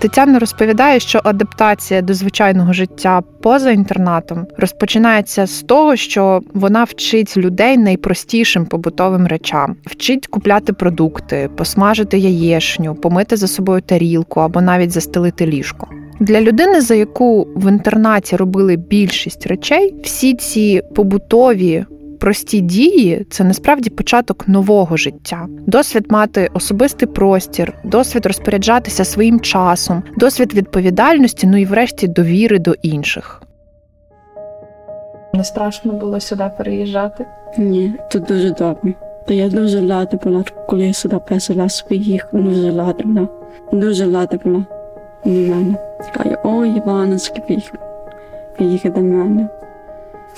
Тетяна 0.00 0.38
розповідає, 0.38 1.00
що 1.00 1.20
адаптація 1.24 2.02
до 2.02 2.14
звичайного 2.14 2.72
життя 2.72 3.22
поза 3.42 3.70
інтернатом 3.70 4.46
розпочинається 4.58 5.46
з 5.46 5.62
того, 5.62 5.96
що 5.96 6.40
вона 6.54 6.84
вчить 6.84 7.36
людей 7.36 7.78
найпростішим 7.78 8.66
побутовим 8.66 9.26
речам, 9.26 9.76
вчить 9.86 10.26
купляти 10.26 10.72
продукти, 10.72 11.50
посмажити 11.56 12.18
яєшню, 12.18 12.94
помити 12.94 13.36
за 13.36 13.46
собою 13.46 13.80
тарілку 13.80 14.40
або 14.40 14.60
навіть 14.60 14.90
застелити 14.90 15.46
ліжко. 15.46 15.88
Для 16.20 16.40
людини, 16.40 16.80
за 16.80 16.94
яку 16.94 17.48
в 17.56 17.68
інтернаті 17.68 18.36
робили 18.36 18.76
більшість 18.76 19.46
речей, 19.46 19.94
всі 20.02 20.34
ці 20.34 20.82
побутові 20.94 21.84
прості 22.20 22.60
дії 22.60 23.26
це 23.30 23.44
насправді 23.44 23.90
початок 23.90 24.48
нового 24.48 24.96
життя, 24.96 25.46
досвід 25.66 26.06
мати 26.10 26.50
особистий 26.54 27.08
простір, 27.08 27.74
досвід 27.84 28.26
розпоряджатися 28.26 29.04
своїм 29.04 29.40
часом, 29.40 30.02
досвід 30.16 30.54
відповідальності, 30.54 31.46
ну 31.46 31.56
і 31.56 31.64
врешті 31.64 32.08
довіри 32.08 32.58
до 32.58 32.74
інших. 32.82 33.42
Не 35.34 35.44
страшно 35.44 35.92
було 35.92 36.20
сюди 36.20 36.50
переїжджати. 36.58 37.26
Ні, 37.58 37.94
тут 38.10 38.22
дуже 38.22 38.50
добре. 38.50 38.94
Та 39.28 39.34
я 39.34 39.48
дуже 39.48 39.88
рада 39.88 40.16
була, 40.24 40.44
коли 40.68 40.86
я 40.86 40.92
сюди 40.92 41.18
перший 41.28 41.56
раз 41.56 41.82
приїхала, 41.82 42.42
дуже 42.42 42.76
рада 42.76 43.04
була. 43.04 43.28
Дуже 43.72 44.12
рада 44.12 44.38
була 44.44 44.64
до 45.24 45.30
мене. 45.30 45.74
Каже, 46.16 46.38
ой, 46.44 46.70
Івановський 46.70 47.42
приїхав. 47.46 47.80
Приїхав 48.56 48.94
до 48.94 49.00
мене. 49.00 49.48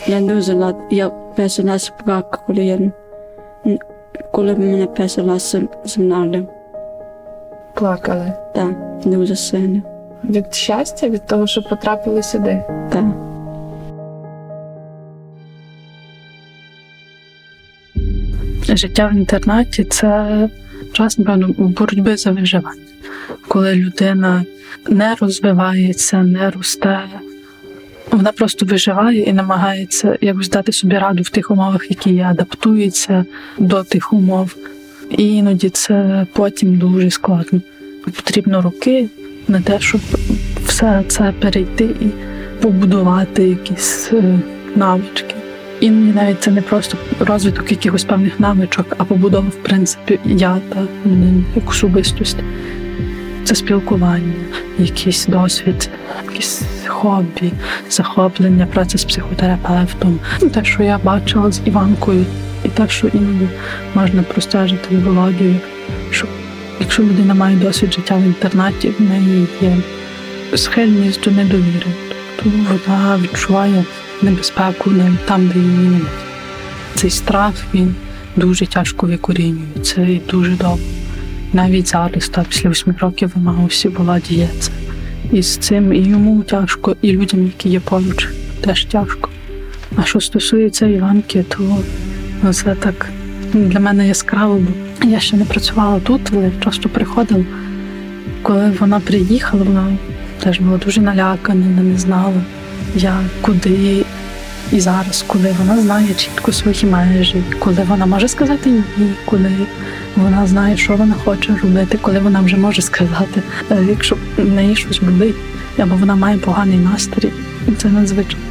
Я 0.06 0.20
дуже 0.20 0.52
рада. 0.52 0.78
Я 0.90 1.10
перший 1.10 1.64
раз 1.64 1.92
плакала, 2.04 2.42
коли 2.46 2.64
я 2.64 2.78
коли 4.30 4.54
мене 4.54 4.86
перший 4.86 5.26
раз 5.26 5.56
знали. 5.84 6.46
Плакали. 7.74 8.32
Так, 8.54 8.72
дуже 9.04 9.36
сильно. 9.36 9.82
Від 10.24 10.54
щастя, 10.54 11.08
від 11.08 11.26
того, 11.26 11.46
що 11.46 11.62
потрапили 11.62 12.22
сюди. 12.22 12.64
Так. 12.92 13.04
Життя 18.76 19.10
в 19.12 19.16
інтернаті 19.16 19.84
це 19.84 20.48
час, 20.92 21.18
напевно, 21.18 21.48
боротьби 21.58 22.16
за 22.16 22.30
виживання. 22.30 22.82
Коли 23.48 23.74
людина 23.74 24.44
не 24.88 25.14
розвивається, 25.14 26.22
не 26.22 26.50
росте, 26.50 27.00
вона 28.12 28.32
просто 28.32 28.66
виживає 28.66 29.22
і 29.22 29.32
намагається 29.32 30.18
якось 30.20 30.48
дати 30.48 30.72
собі 30.72 30.98
раду 30.98 31.22
в 31.22 31.28
тих 31.28 31.50
умовах, 31.50 31.90
які 31.90 32.14
є, 32.14 32.22
адаптується 32.22 33.24
до 33.58 33.84
тих 33.84 34.12
умов. 34.12 34.56
І 35.10 35.34
іноді 35.34 35.68
це 35.68 36.26
потім 36.32 36.78
дуже 36.78 37.10
складно. 37.10 37.60
Потрібно 38.04 38.62
роки 38.62 39.08
на 39.48 39.60
те, 39.60 39.80
щоб 39.80 40.00
все 40.64 41.04
це 41.08 41.32
перейти 41.40 41.84
і 41.84 42.06
побудувати 42.62 43.48
якісь 43.48 44.10
е, 44.12 44.38
навички. 44.76 45.34
Іноді 45.80 46.12
навіть 46.12 46.42
це 46.42 46.50
не 46.50 46.62
просто 46.62 46.98
розвиток 47.20 47.70
якихось 47.70 48.04
певних 48.04 48.40
навичок, 48.40 48.86
а 48.98 49.04
побудова, 49.04 49.48
в 49.48 49.62
принципі, 49.62 50.18
я 50.24 50.58
та 50.68 50.86
людини 51.06 51.44
як 51.54 51.70
особистості. 51.70 52.42
Це 53.44 53.54
спілкування, 53.54 54.34
якийсь 54.78 55.26
досвід, 55.26 55.90
якісь 56.28 56.62
хобі, 56.86 57.52
захоплення, 57.90 58.66
праця 58.66 58.98
з 58.98 59.04
психотерапевтом. 59.04 60.20
Те, 60.54 60.64
що 60.64 60.82
я 60.82 60.98
бачила 60.98 61.52
з 61.52 61.60
Іванкою, 61.64 62.24
і 62.64 62.68
те, 62.68 62.88
що 62.88 63.06
іноді 63.06 63.48
можна 63.94 64.22
простежити 64.22 64.96
в 64.96 65.04
Володію, 65.04 65.56
що 66.10 66.26
якщо 66.80 67.02
людина 67.02 67.34
має 67.34 67.56
досвід 67.56 67.94
життя 67.94 68.14
в 68.16 68.22
інтернаті, 68.22 68.88
в 68.98 69.02
неї 69.02 69.46
є 69.62 69.76
схильність 70.54 71.24
до 71.24 71.30
недовіри. 71.30 71.86
Тобто 72.36 72.58
вона 72.86 73.18
відчуває 73.22 73.84
небезпеку 74.22 74.90
навіть 74.90 75.26
там, 75.26 75.48
де 75.48 75.58
її 75.58 75.78
немає. 75.78 76.04
Цей 76.94 77.10
страх 77.10 77.54
він 77.74 77.94
дуже 78.36 78.66
тяжко 78.66 79.06
викорінюється 79.06 80.02
і 80.02 80.20
дуже 80.30 80.50
довго. 80.50 80.78
Навіть 81.52 81.88
зараз, 81.88 82.28
так, 82.28 82.44
після 82.44 82.68
восьми 82.68 82.94
років 83.00 83.32
в 83.34 83.38
Маусі 83.38 83.88
була 83.88 84.20
дієця. 84.20 84.70
І 85.32 85.42
з 85.42 85.56
цим 85.56 85.92
і 85.92 85.98
йому 85.98 86.42
тяжко, 86.42 86.96
і 87.02 87.12
людям, 87.12 87.44
які 87.44 87.68
є 87.68 87.80
поруч, 87.80 88.28
теж 88.60 88.84
тяжко. 88.84 89.28
А 89.96 90.02
що 90.02 90.20
стосується 90.20 90.86
Іванки, 90.86 91.44
то 91.48 91.78
ну, 92.42 92.52
це 92.52 92.74
так 92.74 93.08
для 93.52 93.80
мене 93.80 94.08
яскраво, 94.08 94.60
бо 95.02 95.08
я 95.08 95.20
ще 95.20 95.36
не 95.36 95.44
працювала 95.44 96.00
тут, 96.00 96.20
але 96.32 96.50
часто 96.64 96.88
приходила. 96.88 97.44
Коли 98.42 98.72
вона 98.80 99.00
приїхала, 99.00 99.62
вона 99.62 99.96
теж 100.42 100.60
була 100.60 100.78
дуже 100.78 101.00
налякана, 101.00 101.66
не 101.82 101.98
знала, 101.98 102.42
як, 102.96 103.14
куди. 103.40 104.04
І 104.72 104.80
зараз, 104.80 105.24
коли 105.26 105.54
вона 105.58 105.80
знає 105.80 106.14
чітко 106.14 106.52
свої 106.52 106.84
межі, 106.84 107.42
коли 107.58 107.82
вона 107.88 108.06
може 108.06 108.28
сказати 108.28 108.70
ні, 108.70 108.82
коли 109.24 109.50
вона 110.16 110.46
знає, 110.46 110.76
що 110.76 110.96
вона 110.96 111.14
хоче 111.24 111.56
робити, 111.62 111.98
коли 112.02 112.18
вона 112.18 112.40
вже 112.40 112.56
може 112.56 112.82
сказати, 112.82 113.42
е, 113.70 113.78
якщо 113.88 114.16
в 114.36 114.52
неї 114.52 114.76
щось 114.76 115.00
болить, 115.00 115.34
або 115.78 115.94
вона 115.96 116.14
має 116.14 116.38
поганий 116.38 116.78
настрій, 116.78 117.32
це 117.78 117.88
надзвичайно. 117.88 118.46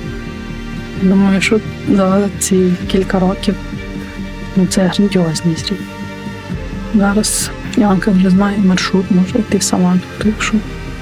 Думаю, 1.02 1.42
що 1.42 1.60
за 1.90 2.30
ці 2.40 2.74
кілька 2.88 3.20
років 3.20 3.56
ну, 4.56 4.66
це 4.66 4.82
грандіозність. 4.82 5.74
Зараз 6.96 7.52
Янка 7.78 8.12
вже 8.12 8.30
знає 8.30 8.58
маршрут, 8.58 9.06
може 9.12 9.40
йти 9.40 9.62
сама 9.62 10.00
якщо 10.26 10.54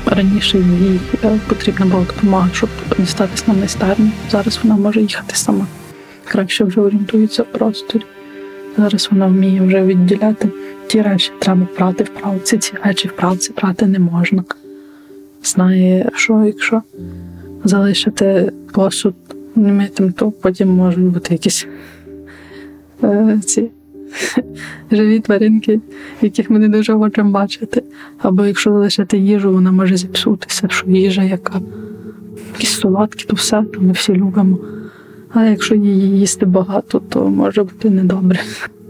раніше 0.05 0.57
їй 0.57 0.99
е, 1.23 1.39
потрібна 1.47 1.85
була 1.85 2.03
допомога, 2.03 2.49
щоб 2.53 2.69
дістатись 2.97 3.47
на 3.47 3.53
майстерню. 3.53 4.11
Зараз 4.31 4.59
вона 4.63 4.75
може 4.75 5.01
їхати 5.01 5.35
сама. 5.35 5.67
Краще 6.25 6.63
вже 6.63 6.81
орієнтується 6.81 7.43
в 7.43 7.45
просторі. 7.45 8.03
Зараз 8.77 9.09
вона 9.11 9.27
вміє 9.27 9.61
вже 9.61 9.83
відділяти 9.83 10.49
ті 10.87 11.01
речі, 11.01 11.31
треба 11.39 11.67
брати 11.77 12.03
в 12.03 12.09
правці, 12.09 12.57
ці 12.57 12.73
речі 12.83 13.07
в 13.07 13.11
правці 13.11 13.53
брати 13.61 13.85
не 13.85 13.99
можна. 13.99 14.43
Знає, 15.43 16.09
що 16.15 16.43
якщо 16.45 16.81
залишити 17.63 18.51
посуд 18.71 19.15
немитим, 19.55 20.11
то 20.11 20.31
потім 20.31 20.69
можуть 20.69 21.03
бути 21.03 21.33
якісь 21.33 21.67
е, 23.03 23.39
ці 23.45 23.71
живі 24.91 25.19
тваринки, 25.19 25.79
яких 26.21 26.49
ми 26.49 26.59
не 26.59 26.69
дуже 26.69 26.93
хочемо 26.93 27.31
бачити. 27.31 27.83
Або 28.17 28.45
якщо 28.45 28.71
залишити 28.71 29.17
їжу, 29.17 29.51
вона 29.51 29.71
може 29.71 29.97
зіпсутися, 29.97 30.67
що 30.69 30.89
їжа 30.89 31.23
яка. 31.23 31.61
Якісь 32.53 32.79
солодкі, 32.79 33.25
то 33.25 33.35
все, 33.35 33.63
то 33.73 33.81
ми 33.81 33.91
всі 33.91 34.13
любимо. 34.13 34.57
Але 35.33 35.49
якщо 35.49 35.75
її 35.75 36.19
їсти 36.19 36.45
багато, 36.45 37.01
то 37.09 37.27
може 37.27 37.63
бути 37.63 37.89
недобре. 37.89 38.39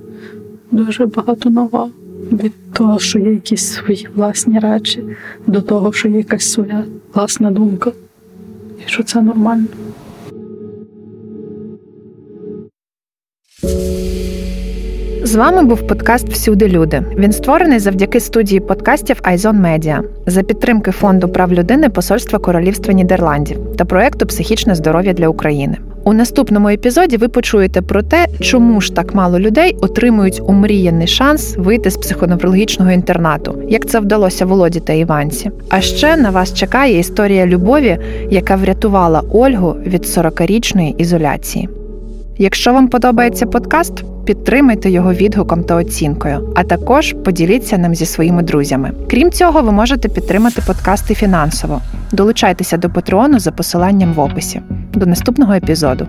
Дуже 0.71 1.05
багато 1.05 1.49
нового. 1.49 1.89
Від 2.31 2.73
того, 2.73 2.99
що 2.99 3.19
є 3.19 3.31
якісь 3.31 3.67
свої 3.67 4.07
власні 4.15 4.59
речі, 4.59 5.03
до 5.47 5.61
того, 5.61 5.93
що 5.93 6.07
є 6.07 6.17
якась 6.17 6.51
своя 6.51 6.83
власна 7.13 7.51
думка. 7.51 7.91
І 8.79 8.89
що 8.89 9.03
це 9.03 9.21
нормально. 9.21 9.65
З 15.29 15.35
вами 15.35 15.63
був 15.63 15.87
подкаст 15.87 16.29
Всюди 16.29 16.67
люди. 16.67 17.03
Він 17.17 17.31
створений 17.31 17.79
завдяки 17.79 18.19
студії 18.19 18.59
подкастів 18.59 19.19
Айзон 19.23 19.59
Медіа 19.59 20.01
за 20.25 20.43
підтримки 20.43 20.91
фонду 20.91 21.29
прав 21.29 21.53
людини 21.53 21.89
Посольства 21.89 22.39
Королівства 22.39 22.93
Нідерландів 22.93 23.57
та 23.77 23.85
проекту 23.85 24.25
Психічне 24.25 24.75
здоров'я 24.75 25.13
для 25.13 25.27
України. 25.27 25.77
У 26.03 26.13
наступному 26.13 26.69
епізоді 26.69 27.17
ви 27.17 27.27
почуєте 27.27 27.81
про 27.81 28.03
те, 28.03 28.27
чому 28.39 28.81
ж 28.81 28.95
так 28.95 29.15
мало 29.15 29.39
людей 29.39 29.77
отримують 29.81 30.41
умріяний 30.47 31.07
шанс 31.07 31.55
вийти 31.57 31.91
з 31.91 31.97
психоневрологічного 31.97 32.91
інтернату, 32.91 33.63
як 33.67 33.85
це 33.85 33.99
вдалося 33.99 34.45
Володі 34.45 34.79
та 34.79 34.93
Іванці. 34.93 35.51
А 35.69 35.81
ще 35.81 36.17
на 36.17 36.29
вас 36.29 36.53
чекає 36.53 36.99
історія 36.99 37.45
любові, 37.45 37.97
яка 38.29 38.55
врятувала 38.55 39.23
Ольгу 39.31 39.75
від 39.85 40.01
40-річної 40.01 40.95
ізоляції. 40.97 41.69
Якщо 42.41 42.73
вам 42.73 42.87
подобається 42.87 43.45
подкаст, 43.45 44.03
підтримайте 44.25 44.89
його 44.89 45.13
відгуком 45.13 45.63
та 45.63 45.75
оцінкою, 45.75 46.53
а 46.55 46.63
також 46.63 47.15
поділіться 47.25 47.77
ним 47.77 47.95
зі 47.95 48.05
своїми 48.05 48.43
друзями. 48.43 48.91
Крім 49.09 49.31
цього, 49.31 49.61
ви 49.61 49.71
можете 49.71 50.09
підтримати 50.09 50.61
подкасти 50.67 51.15
фінансово. 51.15 51.81
Долучайтеся 52.11 52.77
до 52.77 52.89
Патреону 52.89 53.39
за 53.39 53.51
посиланням 53.51 54.13
в 54.13 54.19
описі. 54.19 54.61
До 54.93 55.05
наступного 55.05 55.53
епізоду. 55.53 56.07